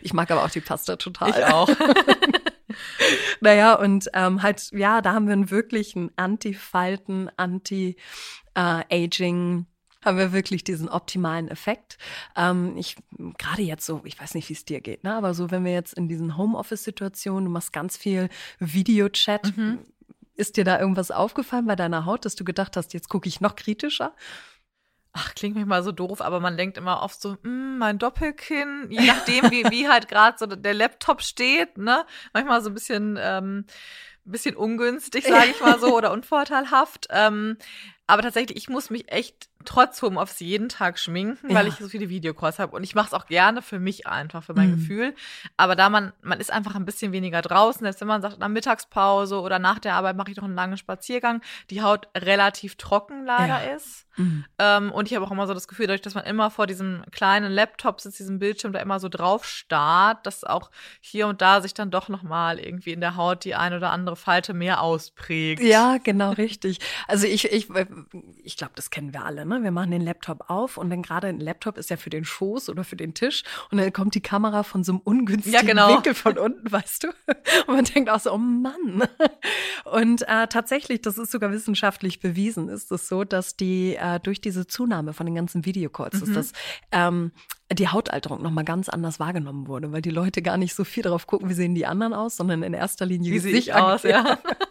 Ich 0.02 0.12
mag 0.12 0.30
aber 0.30 0.44
auch 0.44 0.50
die 0.50 0.60
Pasta 0.60 0.96
total. 0.96 1.30
Ich 1.30 1.44
auch. 1.44 1.68
naja, 3.40 3.74
und 3.74 4.08
ähm, 4.14 4.42
halt, 4.42 4.70
ja, 4.72 5.00
da 5.00 5.12
haben 5.12 5.26
wir 5.26 5.32
einen 5.34 5.50
wirklichen 5.50 6.10
Anti-Falten, 6.16 7.30
Anti-Aging. 7.36 7.96
haben 10.04 10.18
wir 10.18 10.32
wirklich 10.32 10.64
diesen 10.64 10.88
optimalen 10.88 11.48
Effekt. 11.48 11.98
Ähm, 12.36 12.76
ich 12.76 12.96
gerade 13.38 13.62
jetzt 13.62 13.84
so, 13.86 14.00
ich 14.04 14.20
weiß 14.20 14.34
nicht, 14.34 14.48
wie 14.48 14.54
es 14.54 14.64
dir 14.64 14.80
geht, 14.80 15.04
ne? 15.04 15.14
Aber 15.14 15.34
so, 15.34 15.50
wenn 15.50 15.64
wir 15.64 15.72
jetzt 15.72 15.94
in 15.94 16.08
diesen 16.08 16.36
Homeoffice-Situationen, 16.36 17.44
du 17.44 17.50
machst 17.50 17.72
ganz 17.72 17.96
viel 17.96 18.28
Videochat, 18.58 19.56
mhm. 19.56 19.80
ist 20.36 20.56
dir 20.56 20.64
da 20.64 20.80
irgendwas 20.80 21.10
aufgefallen 21.10 21.66
bei 21.66 21.76
deiner 21.76 22.06
Haut, 22.06 22.24
dass 22.24 22.34
du 22.34 22.44
gedacht 22.44 22.76
hast, 22.76 22.94
jetzt 22.94 23.08
gucke 23.08 23.28
ich 23.28 23.40
noch 23.40 23.56
kritischer? 23.56 24.14
Ach, 25.12 25.34
klingt 25.34 25.56
mich 25.56 25.66
mal 25.66 25.82
so 25.82 25.92
doof, 25.92 26.20
aber 26.20 26.40
man 26.40 26.56
denkt 26.56 26.78
immer 26.78 27.02
oft 27.02 27.20
so, 27.20 27.36
mm, 27.42 27.78
mein 27.78 27.98
Doppelkinn, 27.98 28.86
je 28.90 29.00
nachdem, 29.06 29.50
wie, 29.50 29.64
wie 29.70 29.88
halt 29.88 30.08
gerade 30.08 30.38
so 30.38 30.46
der 30.46 30.74
Laptop 30.74 31.22
steht, 31.22 31.78
ne? 31.78 32.06
Manchmal 32.32 32.62
so 32.62 32.70
ein 32.70 32.74
bisschen, 32.74 33.18
ähm, 33.20 33.66
bisschen 34.24 34.56
ungünstig, 34.56 35.26
sage 35.26 35.50
ich 35.50 35.60
mal 35.60 35.78
so, 35.80 35.96
oder 35.96 36.12
unvorteilhaft. 36.12 37.08
Ähm, 37.10 37.56
aber 38.06 38.22
tatsächlich, 38.22 38.56
ich 38.56 38.68
muss 38.68 38.90
mich 38.90 39.10
echt 39.10 39.49
trotz 39.64 40.00
Homeoffice 40.02 40.40
jeden 40.40 40.68
Tag 40.68 40.98
schminken, 40.98 41.48
weil 41.54 41.66
Ja. 41.66 41.72
ich 41.72 41.74
so 41.78 41.88
viele 41.88 42.08
Videocalls 42.08 42.58
habe. 42.58 42.74
Und 42.74 42.82
ich 42.82 42.94
mache 42.94 43.08
es 43.08 43.12
auch 43.14 43.26
gerne 43.26 43.60
für 43.62 43.78
mich 43.78 44.06
einfach, 44.06 44.42
für 44.42 44.54
mein 44.54 44.70
Mhm. 44.70 44.76
Gefühl. 44.76 45.14
Aber 45.56 45.76
da 45.76 45.90
man, 45.90 46.12
man 46.22 46.40
ist 46.40 46.50
einfach 46.52 46.74
ein 46.74 46.84
bisschen 46.84 47.12
weniger 47.12 47.42
draußen, 47.42 47.82
selbst 47.82 48.00
wenn 48.00 48.08
man 48.08 48.22
sagt, 48.22 48.38
nach 48.38 48.48
Mittagspause 48.48 49.40
oder 49.40 49.58
nach 49.58 49.78
der 49.78 49.94
Arbeit 49.94 50.16
mache 50.16 50.30
ich 50.30 50.36
noch 50.36 50.44
einen 50.44 50.54
langen 50.54 50.76
Spaziergang, 50.76 51.42
die 51.70 51.82
Haut 51.82 52.08
relativ 52.16 52.76
trocken 52.76 53.24
leider 53.24 53.62
Ja. 53.64 53.74
ist. 53.74 54.06
Mhm. 54.16 54.44
Ähm, 54.58 54.92
und 54.92 55.06
ich 55.08 55.14
habe 55.14 55.24
auch 55.24 55.30
immer 55.30 55.46
so 55.46 55.54
das 55.54 55.68
Gefühl, 55.68 55.86
dadurch, 55.86 56.02
dass 56.02 56.14
man 56.14 56.24
immer 56.24 56.50
vor 56.50 56.66
diesem 56.66 57.04
kleinen 57.10 57.52
Laptop 57.52 58.00
sitzt, 58.00 58.18
diesem 58.18 58.38
Bildschirm 58.38 58.72
da 58.72 58.80
immer 58.80 58.98
so 58.98 59.08
drauf 59.08 59.44
starrt, 59.44 60.26
dass 60.26 60.42
auch 60.44 60.70
hier 61.00 61.26
und 61.28 61.40
da 61.40 61.60
sich 61.60 61.74
dann 61.74 61.90
doch 61.90 62.08
nochmal 62.08 62.58
irgendwie 62.58 62.92
in 62.92 63.00
der 63.00 63.16
Haut 63.16 63.44
die 63.44 63.54
ein 63.54 63.72
oder 63.72 63.90
andere 63.90 64.16
Falte 64.16 64.52
mehr 64.52 64.80
ausprägt. 64.82 65.62
Ja, 65.62 65.98
genau 66.02 66.32
richtig. 66.32 66.80
Also 67.06 67.26
ich, 67.26 67.50
ich, 67.52 67.68
ich 68.42 68.56
glaube, 68.56 68.72
das 68.74 68.90
kennen 68.90 69.12
wir 69.12 69.24
alle. 69.24 69.44
Ne? 69.50 69.62
Wir 69.62 69.70
machen 69.72 69.90
den 69.90 70.00
Laptop 70.02 70.48
auf 70.48 70.76
und 70.78 70.88
dann 70.90 71.02
gerade 71.02 71.26
ein 71.26 71.40
Laptop 71.40 71.76
ist 71.76 71.90
ja 71.90 71.96
für 71.96 72.08
den 72.08 72.24
Schoß 72.24 72.68
oder 72.70 72.84
für 72.84 72.96
den 72.96 73.14
Tisch 73.14 73.42
und 73.70 73.78
dann 73.78 73.92
kommt 73.92 74.14
die 74.14 74.20
Kamera 74.22 74.62
von 74.62 74.84
so 74.84 74.92
einem 74.92 75.00
ungünstigen 75.02 75.52
Ja, 75.52 75.62
genau. 75.62 75.88
Winkel 75.88 76.14
von 76.14 76.38
unten, 76.38 76.70
weißt 76.72 77.02
du? 77.04 77.08
Und 77.66 77.74
man 77.74 77.84
denkt 77.84 78.08
auch 78.08 78.20
so, 78.20 78.32
oh 78.32 78.38
Mann. 78.38 79.02
Und 79.84 80.22
äh, 80.28 80.46
tatsächlich, 80.46 81.02
das 81.02 81.18
ist 81.18 81.32
sogar 81.32 81.50
wissenschaftlich 81.52 82.20
bewiesen, 82.20 82.68
ist 82.68 82.92
es 82.92 83.08
so, 83.08 83.24
dass 83.24 83.56
die 83.56 83.96
äh, 83.96 84.20
durch 84.20 84.40
diese 84.40 84.66
Zunahme 84.66 85.12
von 85.12 85.26
den 85.26 85.34
ganzen 85.34 85.64
Videocalls, 85.64 86.20
Mhm. 86.20 86.22
ist 86.28 86.36
das 86.36 86.52
ähm, 86.92 87.32
die 87.72 87.88
Hautalterung 87.88 88.42
nochmal 88.42 88.64
ganz 88.64 88.88
anders 88.88 89.20
wahrgenommen 89.20 89.66
wurde, 89.68 89.92
weil 89.92 90.02
die 90.02 90.10
Leute 90.10 90.42
gar 90.42 90.56
nicht 90.56 90.74
so 90.74 90.84
viel 90.84 91.02
darauf 91.02 91.26
gucken, 91.26 91.48
wie 91.48 91.54
sehen 91.54 91.74
die 91.74 91.86
anderen 91.86 92.14
aus, 92.14 92.36
sondern 92.36 92.62
in 92.62 92.74
erster 92.74 93.06
Linie 93.06 93.32
Wie 93.32 93.38
sehe 93.38 93.52
ich 93.52 93.66
sich 93.66 93.74
aus, 93.74 94.02
ja. 94.02 94.38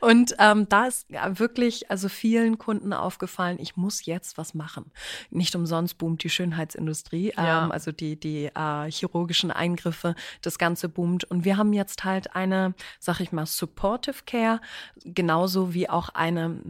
und 0.00 0.34
ähm, 0.38 0.68
da 0.68 0.86
ist 0.86 1.10
ja 1.10 1.38
wirklich 1.38 1.90
also 1.90 2.08
vielen 2.08 2.58
Kunden 2.58 2.92
aufgefallen, 2.92 3.58
ich 3.60 3.76
muss 3.76 4.04
jetzt 4.06 4.38
was 4.38 4.54
machen. 4.54 4.92
Nicht 5.30 5.54
umsonst 5.54 5.98
boomt 5.98 6.22
die 6.22 6.30
Schönheitsindustrie, 6.30 7.32
Ja. 7.36 7.64
ähm, 7.64 7.72
also 7.72 7.92
die 7.92 8.18
die 8.18 8.46
äh, 8.54 8.90
chirurgischen 8.90 9.50
Eingriffe, 9.50 10.14
das 10.42 10.58
Ganze 10.58 10.88
boomt. 10.88 11.24
Und 11.24 11.44
wir 11.44 11.56
haben 11.56 11.72
jetzt 11.72 12.04
halt 12.04 12.34
eine, 12.36 12.74
sag 13.00 13.20
ich 13.20 13.32
mal, 13.32 13.46
Supportive 13.46 14.24
Care, 14.26 14.60
genauso 15.04 15.74
wie 15.74 15.88
auch 15.88 16.08
eine 16.10 16.60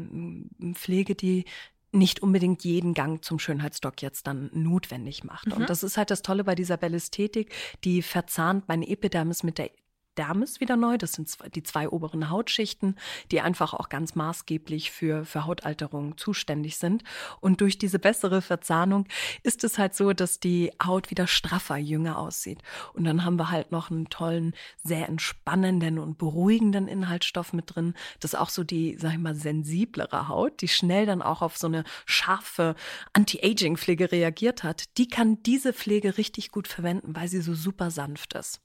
Pflege, 0.74 1.14
die 1.14 1.44
nicht 1.92 2.20
unbedingt 2.22 2.64
jeden 2.64 2.94
Gang 2.94 3.24
zum 3.24 3.38
Schönheitsdoc 3.38 4.02
jetzt 4.02 4.26
dann 4.26 4.50
notwendig 4.52 5.24
macht. 5.24 5.46
Mhm. 5.46 5.52
Und 5.54 5.70
das 5.70 5.82
ist 5.82 5.96
halt 5.96 6.10
das 6.10 6.22
Tolle 6.22 6.44
bei 6.44 6.54
dieser 6.54 6.76
Bellästhetik, 6.76 7.54
die 7.84 8.02
verzahnt 8.02 8.68
meine 8.68 8.86
Epidermis 8.88 9.42
mit 9.42 9.58
der 9.58 9.70
Dermis 10.16 10.60
wieder 10.60 10.76
neu. 10.76 10.98
Das 10.98 11.12
sind 11.12 11.36
die 11.54 11.62
zwei 11.62 11.88
oberen 11.88 12.30
Hautschichten, 12.30 12.96
die 13.30 13.40
einfach 13.40 13.74
auch 13.74 13.88
ganz 13.88 14.14
maßgeblich 14.14 14.90
für, 14.90 15.24
für 15.24 15.46
Hautalterung 15.46 16.16
zuständig 16.16 16.76
sind. 16.78 17.02
Und 17.40 17.60
durch 17.60 17.78
diese 17.78 17.98
bessere 17.98 18.42
Verzahnung 18.42 19.06
ist 19.42 19.64
es 19.64 19.78
halt 19.78 19.94
so, 19.94 20.12
dass 20.12 20.40
die 20.40 20.72
Haut 20.84 21.10
wieder 21.10 21.26
straffer, 21.26 21.76
jünger 21.76 22.18
aussieht. 22.18 22.60
Und 22.92 23.04
dann 23.04 23.24
haben 23.24 23.38
wir 23.38 23.50
halt 23.50 23.72
noch 23.72 23.90
einen 23.90 24.08
tollen, 24.08 24.54
sehr 24.82 25.08
entspannenden 25.08 25.98
und 25.98 26.18
beruhigenden 26.18 26.88
Inhaltsstoff 26.88 27.52
mit 27.52 27.74
drin. 27.74 27.94
Das 28.20 28.34
ist 28.34 28.40
auch 28.40 28.50
so 28.50 28.64
die, 28.64 28.96
sag 28.98 29.12
ich 29.12 29.18
mal, 29.18 29.34
sensiblere 29.34 30.28
Haut, 30.28 30.60
die 30.60 30.68
schnell 30.68 31.06
dann 31.06 31.22
auch 31.22 31.42
auf 31.42 31.56
so 31.56 31.66
eine 31.66 31.84
scharfe 32.06 32.74
Anti-Aging-Pflege 33.12 34.12
reagiert 34.12 34.62
hat. 34.62 34.96
Die 34.98 35.08
kann 35.08 35.42
diese 35.42 35.72
Pflege 35.72 36.18
richtig 36.18 36.50
gut 36.50 36.68
verwenden, 36.68 37.14
weil 37.14 37.28
sie 37.28 37.40
so 37.40 37.54
super 37.54 37.90
sanft 37.90 38.34
ist. 38.34 38.60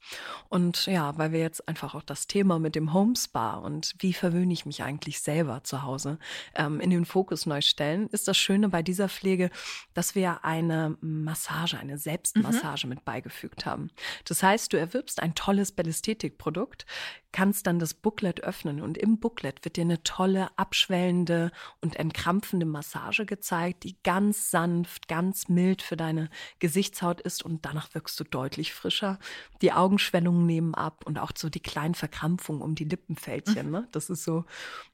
Und 0.48 0.86
ja, 0.86 1.16
weil 1.18 1.32
wir 1.32 1.41
jetzt 1.42 1.68
einfach 1.68 1.94
auch 1.94 2.02
das 2.02 2.26
Thema 2.26 2.58
mit 2.58 2.74
dem 2.74 2.92
Homespa 2.92 3.54
und 3.54 3.94
wie 3.98 4.12
verwöhne 4.12 4.52
ich 4.52 4.66
mich 4.66 4.82
eigentlich 4.82 5.20
selber 5.20 5.62
zu 5.64 5.82
Hause 5.82 6.18
ähm, 6.54 6.80
in 6.80 6.90
den 6.90 7.04
Fokus 7.04 7.46
neu 7.46 7.60
stellen, 7.60 8.08
ist 8.08 8.28
das 8.28 8.38
Schöne 8.38 8.68
bei 8.68 8.82
dieser 8.82 9.08
Pflege, 9.08 9.50
dass 9.94 10.14
wir 10.14 10.44
eine 10.44 10.96
Massage, 11.00 11.78
eine 11.78 11.98
Selbstmassage 11.98 12.86
mit 12.86 13.04
beigefügt 13.04 13.66
haben. 13.66 13.90
Das 14.26 14.42
heißt, 14.42 14.72
du 14.72 14.78
erwirbst 14.78 15.22
ein 15.22 15.34
tolles 15.34 15.72
Bellästhetikprodukt, 15.72 16.86
kannst 17.32 17.66
dann 17.66 17.78
das 17.78 17.94
Booklet 17.94 18.42
öffnen 18.42 18.80
und 18.80 18.98
im 18.98 19.18
Booklet 19.18 19.64
wird 19.64 19.76
dir 19.76 19.82
eine 19.82 20.02
tolle, 20.02 20.48
abschwellende 20.56 21.50
und 21.80 21.96
entkrampfende 21.96 22.66
Massage 22.66 23.24
gezeigt, 23.24 23.84
die 23.84 23.96
ganz 24.02 24.50
sanft, 24.50 25.08
ganz 25.08 25.48
mild 25.48 25.82
für 25.82 25.96
deine 25.96 26.28
Gesichtshaut 26.58 27.20
ist 27.22 27.42
und 27.42 27.64
danach 27.64 27.94
wirkst 27.94 28.20
du 28.20 28.24
deutlich 28.24 28.74
frischer. 28.74 29.18
Die 29.62 29.72
Augenschwellungen 29.72 30.46
nehmen 30.46 30.74
ab 30.74 31.04
und 31.06 31.18
auch 31.18 31.31
so 31.38 31.48
die 31.48 31.60
kleinen 31.60 31.94
Verkrampfungen 31.94 32.62
um 32.62 32.74
die 32.74 32.84
Lippenfältchen. 32.84 33.70
Ne? 33.70 33.88
Das 33.92 34.10
ist 34.10 34.24
so 34.24 34.44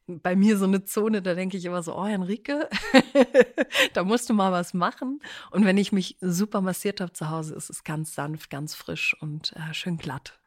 bei 0.07 0.35
mir 0.35 0.57
so 0.57 0.65
eine 0.65 0.85
Zone, 0.85 1.21
da 1.21 1.35
denke 1.35 1.57
ich 1.57 1.65
immer 1.65 1.83
so, 1.83 1.95
oh 1.95 2.05
Henrike, 2.05 2.69
da 3.93 4.03
musst 4.03 4.29
du 4.29 4.33
mal 4.33 4.51
was 4.51 4.73
machen. 4.73 5.21
Und 5.51 5.65
wenn 5.65 5.77
ich 5.77 5.91
mich 5.91 6.17
super 6.21 6.61
massiert 6.61 7.01
habe 7.01 7.13
zu 7.13 7.29
Hause, 7.29 7.55
ist 7.55 7.69
es 7.69 7.83
ganz 7.83 8.13
sanft, 8.15 8.49
ganz 8.49 8.75
frisch 8.75 9.15
und 9.19 9.53
äh, 9.55 9.73
schön 9.73 9.97
glatt. 9.97 10.39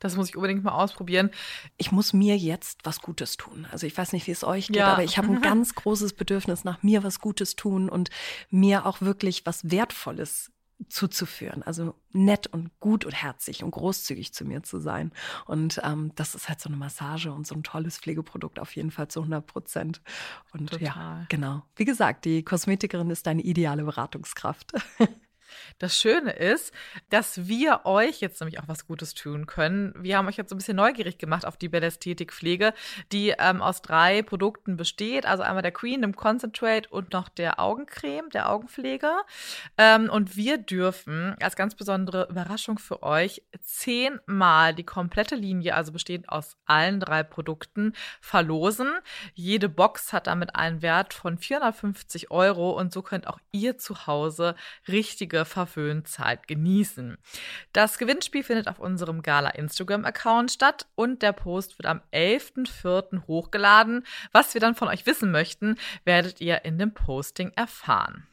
Das 0.00 0.14
muss 0.14 0.28
ich 0.28 0.36
unbedingt 0.36 0.62
mal 0.62 0.72
ausprobieren. 0.72 1.30
ich 1.78 1.90
muss 1.90 2.12
mir 2.12 2.36
jetzt 2.36 2.80
was 2.84 3.00
Gutes 3.00 3.38
tun. 3.38 3.66
Also 3.72 3.86
ich 3.86 3.96
weiß 3.96 4.12
nicht, 4.12 4.26
wie 4.26 4.30
es 4.32 4.44
euch 4.44 4.66
geht, 4.66 4.76
Ja. 4.76 4.92
aber 4.92 5.04
ich 5.04 5.16
habe 5.16 5.28
ein 5.28 5.40
ganz 5.40 5.74
großes 5.74 6.12
Bedürfnis 6.12 6.64
nach 6.64 6.82
mir 6.82 7.02
was 7.02 7.18
Gutes 7.20 7.56
tun 7.56 7.88
und 7.88 8.10
mir 8.50 8.84
auch 8.84 9.00
wirklich 9.00 9.46
was 9.46 9.70
Wertvolles 9.70 10.52
zuzuführen. 10.88 11.62
Also 11.62 11.94
nett 12.12 12.46
und 12.46 12.78
gut 12.80 13.04
und 13.04 13.12
herzig 13.12 13.64
und 13.64 13.70
großzügig 13.70 14.32
zu 14.32 14.44
mir 14.44 14.62
zu 14.62 14.78
sein. 14.78 15.12
Und 15.46 15.80
ähm, 15.84 16.12
das 16.16 16.34
ist 16.34 16.48
halt 16.48 16.60
so 16.60 16.68
eine 16.68 16.76
Massage 16.76 17.32
und 17.32 17.46
so 17.46 17.54
ein 17.54 17.62
tolles 17.62 17.98
Pflegeprodukt 17.98 18.58
auf 18.58 18.76
jeden 18.76 18.90
Fall 18.90 19.08
zu 19.08 19.20
100 19.20 19.46
Prozent. 19.46 20.02
Und 20.52 20.72
ja, 20.72 20.78
Total. 20.78 21.26
genau. 21.28 21.62
Wie 21.76 21.84
gesagt, 21.84 22.24
die 22.24 22.42
Kosmetikerin 22.42 23.10
ist 23.10 23.26
deine 23.26 23.42
ideale 23.42 23.84
Beratungskraft. 23.84 24.72
Das 25.78 25.98
Schöne 25.98 26.32
ist, 26.32 26.72
dass 27.10 27.46
wir 27.46 27.80
euch 27.84 28.20
jetzt 28.20 28.40
nämlich 28.40 28.60
auch 28.60 28.68
was 28.68 28.86
Gutes 28.86 29.14
tun 29.14 29.46
können. 29.46 29.94
Wir 29.98 30.18
haben 30.18 30.28
euch 30.28 30.36
jetzt 30.36 30.50
so 30.50 30.54
ein 30.54 30.58
bisschen 30.58 30.76
neugierig 30.76 31.18
gemacht 31.18 31.46
auf 31.46 31.56
die 31.56 31.68
Bellästhetikpflege, 31.68 32.74
die 33.12 33.34
ähm, 33.38 33.62
aus 33.62 33.82
drei 33.82 34.22
Produkten 34.22 34.76
besteht. 34.76 35.26
Also 35.26 35.42
einmal 35.42 35.62
der 35.62 35.72
Queen, 35.72 36.02
dem 36.02 36.14
Concentrate 36.14 36.88
und 36.88 37.12
noch 37.12 37.28
der 37.28 37.60
Augencreme, 37.60 38.30
der 38.30 38.50
Augenpflege. 38.50 39.10
Ähm, 39.78 40.10
und 40.10 40.36
wir 40.36 40.58
dürfen 40.58 41.36
als 41.40 41.56
ganz 41.56 41.74
besondere 41.74 42.28
Überraschung 42.28 42.78
für 42.78 43.02
euch 43.02 43.42
zehnmal 43.60 44.74
die 44.74 44.84
komplette 44.84 45.34
Linie, 45.34 45.74
also 45.74 45.92
bestehend 45.92 46.28
aus 46.28 46.56
allen 46.66 47.00
drei 47.00 47.22
Produkten, 47.22 47.92
verlosen. 48.20 48.92
Jede 49.34 49.68
Box 49.68 50.12
hat 50.12 50.26
damit 50.26 50.54
einen 50.56 50.82
Wert 50.82 51.14
von 51.14 51.38
450 51.38 52.30
Euro 52.30 52.70
und 52.70 52.92
so 52.92 53.02
könnt 53.02 53.26
auch 53.26 53.38
ihr 53.52 53.78
zu 53.78 54.06
Hause 54.06 54.54
richtige 54.88 55.44
Verwöhnzeit 55.46 56.46
genießen. 56.46 57.16
Das 57.72 57.98
Gewinnspiel 57.98 58.42
findet 58.42 58.68
auf 58.68 58.78
unserem 58.78 59.22
Gala 59.22 59.50
Instagram-Account 59.50 60.50
statt 60.50 60.86
und 60.94 61.22
der 61.22 61.32
Post 61.32 61.78
wird 61.78 61.86
am 61.86 62.02
11.04. 62.12 63.26
hochgeladen. 63.26 64.04
Was 64.32 64.54
wir 64.54 64.60
dann 64.60 64.74
von 64.74 64.88
euch 64.88 65.06
wissen 65.06 65.30
möchten, 65.30 65.76
werdet 66.04 66.40
ihr 66.40 66.64
in 66.64 66.78
dem 66.78 66.92
Posting 66.92 67.52
erfahren. 67.56 68.26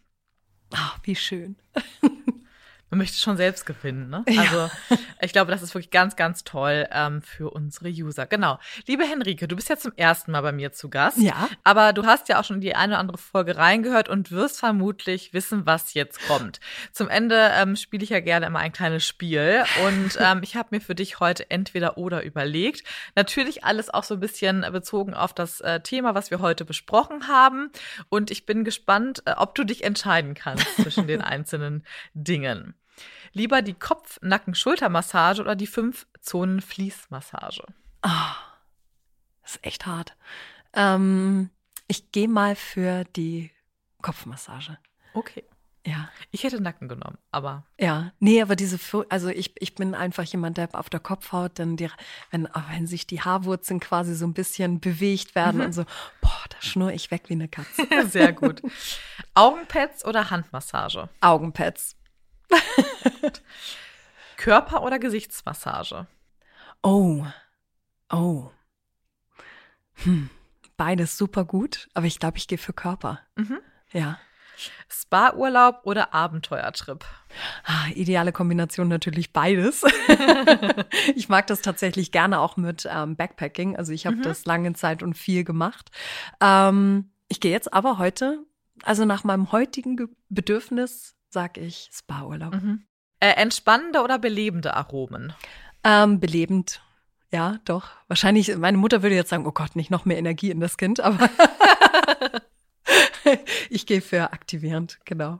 Ach, 0.73 0.99
wie 1.04 1.15
schön. 1.15 1.56
Man 2.93 2.99
möchte 2.99 3.17
schon 3.17 3.38
selbst 3.38 3.65
gewinnen, 3.65 4.12
ne? 4.12 4.23
Ja. 4.29 4.43
Also 4.43 4.69
ich 5.19 5.34
glaube, 5.34 5.51
das 5.51 5.63
ist 5.63 5.73
wirklich 5.73 5.89
ganz, 5.89 6.15
ganz 6.15 6.43
toll 6.43 6.88
ähm, 6.91 7.23
für 7.23 7.49
unsere 7.49 7.89
User. 7.89 8.27
Genau. 8.27 8.60
Liebe 8.86 9.03
Henrike, 9.03 9.47
du 9.47 9.56
bist 9.56 9.67
ja 9.69 9.77
zum 9.77 9.93
ersten 9.95 10.32
Mal 10.32 10.41
bei 10.41 10.51
mir 10.51 10.73
zu 10.73 10.91
Gast. 10.91 11.17
Ja. 11.17 11.49
Aber 11.63 11.91
du 11.93 12.06
hast 12.06 12.29
ja 12.29 12.39
auch 12.39 12.43
schon 12.43 12.62
die 12.62 12.75
eine 12.75 12.93
oder 12.93 12.99
andere 12.99 13.17
Folge 13.17 13.58
reingehört 13.58 14.10
und 14.10 14.29
wirst 14.29 14.60
vermutlich 14.60 15.34
wissen, 15.34 15.65
was 15.65 15.95
jetzt 15.95 16.19
kommt. 16.27 16.60
Zum 16.91 17.10
Ende 17.10 17.49
ähm, 17.56 17.75
spiele 17.75 18.03
ich 18.03 18.12
ja 18.12 18.19
gerne 18.19 18.45
immer 18.45 18.60
ein 18.60 18.71
kleines 18.71 19.03
Spiel 19.03 19.63
und 19.88 20.15
ähm, 20.19 20.41
ich 20.43 20.56
habe 20.56 20.67
mir 20.69 20.79
für 20.79 20.93
dich 20.93 21.19
heute 21.19 21.49
entweder 21.49 21.97
oder 21.97 22.23
überlegt. 22.23 22.84
Natürlich 23.15 23.63
alles 23.63 23.91
auch 23.91 24.03
so 24.03 24.13
ein 24.13 24.19
bisschen 24.19 24.63
bezogen 24.71 25.15
auf 25.15 25.34
das 25.34 25.62
äh, 25.62 25.79
Thema, 25.79 26.13
was 26.13 26.29
wir 26.29 26.41
heute 26.41 26.63
besprochen 26.63 27.27
haben. 27.27 27.71
Und 28.10 28.29
ich 28.29 28.45
bin 28.45 28.63
gespannt, 28.63 29.23
äh, 29.25 29.34
ob 29.36 29.56
du 29.56 29.63
dich 29.63 29.84
entscheiden 29.84 30.36
kannst 30.36 30.67
zwischen 30.75 31.08
den 31.08 31.21
einzelnen 31.23 31.84
Dingen. 32.13 32.75
Lieber 33.32 33.62
die 33.62 33.73
Kopf-Nacken-Schultermassage 33.73 35.41
oder 35.41 35.56
die 35.56 35.67
Fünf-Zonen-Fließmassage? 35.67 37.65
Ah, 38.01 38.36
das 39.41 39.56
ist 39.56 39.65
echt 39.65 39.86
hart. 39.86 40.15
Ähm, 40.73 41.49
ich 41.88 42.12
gehe 42.12 42.27
mal 42.27 42.56
für 42.56 43.03
die 43.15 43.51
Kopfmassage. 44.01 44.77
Okay. 45.13 45.43
Ja. 45.86 46.10
Ich 46.32 46.43
hätte 46.43 46.62
Nacken 46.62 46.88
genommen, 46.88 47.17
aber 47.32 47.65
Ja, 47.77 48.13
nee, 48.19 48.41
aber 48.41 48.56
diese, 48.56 48.79
also 49.10 49.27
ich, 49.27 49.53
ich 49.62 49.75
bin 49.75 49.95
einfach 49.95 50.23
jemand, 50.23 50.58
der 50.58 50.69
auf 50.73 50.89
der 50.89 51.01
Kopfhaut, 51.01 51.60
dann 51.60 51.75
die, 51.75 51.89
wenn, 52.32 52.47
oh, 52.47 52.62
wenn 52.71 52.88
sich 52.88 53.06
die 53.06 53.19
Haarwurzeln 53.21 53.82
quasi 53.82 54.15
so 54.15 54.25
ein 54.25 54.34
bisschen 54.34 54.79
bewegt 54.79 55.36
werden 55.36 55.60
und 55.60 55.73
so, 55.73 55.84
boah, 56.21 56.43
da 56.49 56.62
schnurre 56.62 56.93
ich 56.93 57.12
weg 57.12 57.23
wie 57.27 57.34
eine 57.34 57.49
Katze. 57.49 57.86
sehr 58.08 58.32
gut. 58.32 58.62
Augenpads 59.34 60.06
oder 60.06 60.29
Handmassage? 60.29 61.10
Augenpads. 61.19 61.97
Körper- 64.38 64.84
oder 64.84 64.99
Gesichtsmassage? 64.99 66.08
Oh, 66.82 67.25
oh. 68.12 68.51
Hm. 69.95 70.29
Beides 70.75 71.17
super 71.17 71.45
gut, 71.45 71.89
aber 71.93 72.08
ich 72.08 72.19
glaube, 72.19 72.38
ich 72.38 72.47
gehe 72.47 72.58
für 72.58 72.73
Körper. 72.73 73.19
Mhm. 73.36 73.60
Ja. 73.91 74.19
Spa-Urlaub 74.89 75.82
oder 75.84 76.13
Abenteuertrip? 76.13 77.06
Ah, 77.65 77.88
ideale 77.95 78.32
Kombination 78.32 78.88
natürlich 78.88 79.34
beides. 79.34 79.84
ich 81.15 81.29
mag 81.29 81.47
das 81.47 81.62
tatsächlich 81.62 82.12
gerne 82.12 82.39
auch 82.39 82.58
mit 82.58 82.88
ähm, 82.89 83.15
Backpacking. 83.15 83.75
Also 83.75 83.91
ich 83.91 84.06
habe 84.06 84.17
mhm. 84.17 84.21
das 84.23 84.45
lange 84.45 84.73
Zeit 84.73 85.03
und 85.03 85.15
viel 85.15 85.43
gemacht. 85.43 85.91
Ähm, 86.39 87.12
ich 87.27 87.39
gehe 87.39 87.51
jetzt 87.51 87.73
aber 87.73 87.97
heute, 87.97 88.45
also 88.84 89.06
nach 89.06 89.23
meinem 89.23 89.51
heutigen 89.51 89.97
Bedürfnis, 90.29 91.15
sage 91.34 91.62
ich 91.62 91.89
Spa-Urlaub. 91.91 92.54
Mhm. 92.54 92.86
Äh, 93.19 93.32
entspannende 93.32 94.02
oder 94.02 94.19
belebende 94.19 94.76
Aromen? 94.76 95.34
Ähm, 95.84 96.19
belebend. 96.19 96.82
Ja, 97.32 97.60
doch. 97.65 97.89
Wahrscheinlich, 98.08 98.56
meine 98.58 98.78
Mutter 98.78 99.02
würde 99.02 99.15
jetzt 99.15 99.30
sagen, 99.30 99.48
oh 99.48 99.52
Gott, 99.52 99.76
nicht 99.76 99.89
noch 99.89 100.06
mehr 100.06 100.17
Energie 100.17 100.52
in 100.52 100.60
das 100.60 100.78
Kind, 100.78 101.00
aber 101.00 101.30
ich 103.69 103.86
gehe 103.86 104.02
für 104.02 104.32
aktivierend, 104.32 105.00
genau. 105.06 105.39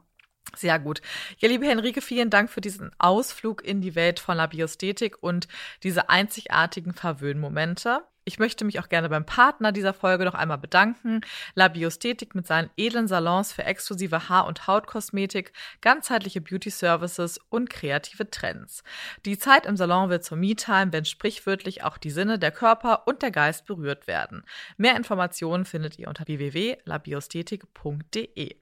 Sehr 0.56 0.80
gut. 0.80 1.02
Ja, 1.40 1.50
liebe 1.50 1.66
Henrike, 1.66 2.02
vielen 2.02 2.30
Dank 2.30 2.50
für 2.50 2.62
diesen 2.62 2.92
Ausflug 3.00 3.64
in 3.64 3.82
die 3.82 3.96
Welt 3.96 4.20
von 4.20 4.38
der 4.38 4.48
Biosthetik 4.48 5.22
und 5.22 5.48
diese 5.84 6.10
einzigartigen 6.10 6.94
Verwöhnmomente. 6.94 8.04
Ich 8.26 8.40
möchte 8.40 8.64
mich 8.64 8.80
auch 8.80 8.88
gerne 8.90 9.10
beim 9.10 9.26
Partner 9.26 9.72
dieser 9.72 9.94
Folge 9.94 10.26
noch 10.26 10.34
einmal 10.34 10.58
bedanken. 10.58 11.22
La 11.56 11.68
Biosthetik 11.68 12.34
mit 12.36 12.48
seinen 12.48 12.70
edlen 12.78 13.08
Salons 13.08 13.52
für 13.52 13.66
exklusive 13.66 14.30
Haar- 14.30 14.48
und 14.48 14.68
Hautkosmetik, 14.68 15.52
ganzheitliche 15.82 16.42
Beauty-Services 16.42 17.40
und 17.50 17.70
kreative 17.70 18.30
Trends. 18.30 18.84
Die 19.26 19.38
Zeit 19.38 19.66
im 19.66 19.76
Salon 19.76 20.10
wird 20.10 20.24
zur 20.24 20.38
Me-Time, 20.38 20.94
wenn 20.94 21.04
sprichwörtlich 21.06 21.84
auch 21.84 21.98
die 21.98 22.12
Sinne, 22.12 22.40
der 22.40 22.52
Körper 22.52 23.08
und 23.08 23.22
der 23.22 23.32
Geist 23.32 23.66
berührt 23.66 24.08
werden. 24.08 24.44
Mehr 24.78 24.96
Informationen 24.96 25.66
findet 25.66 26.00
ihr 26.00 26.08
unter 26.08 26.26
www.labiosthetik.de. 26.28 28.56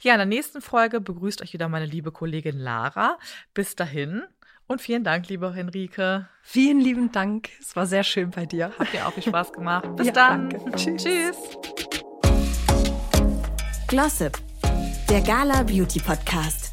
Ja, 0.00 0.12
in 0.12 0.18
der 0.18 0.26
nächsten 0.26 0.60
Folge 0.60 1.00
begrüßt 1.00 1.42
euch 1.42 1.52
wieder 1.52 1.68
meine 1.68 1.86
liebe 1.86 2.12
Kollegin 2.12 2.58
Lara. 2.58 3.18
Bis 3.54 3.74
dahin 3.74 4.22
und 4.68 4.80
vielen 4.80 5.02
Dank, 5.02 5.28
liebe 5.28 5.52
Henrike. 5.52 6.28
Vielen 6.42 6.80
lieben 6.80 7.10
Dank. 7.10 7.48
Es 7.60 7.74
war 7.74 7.86
sehr 7.86 8.04
schön 8.04 8.30
bei 8.30 8.46
dir. 8.46 8.70
Hat 8.78 8.92
mir 8.92 9.06
auch 9.06 9.12
viel 9.12 9.22
Spaß 9.22 9.52
gemacht. 9.52 9.96
Bis 9.96 10.06
ja, 10.08 10.12
dann. 10.12 10.50
Danke. 10.50 10.70
Tschüss. 10.76 11.02
Tschüss. 11.02 11.36
Glossip, 13.88 14.38
der 15.08 15.22
Gala 15.22 15.62
Beauty 15.62 15.98
Podcast. 15.98 16.70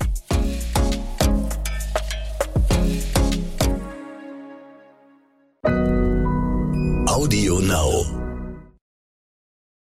Audio 7.07 7.59
Now. 7.61 8.34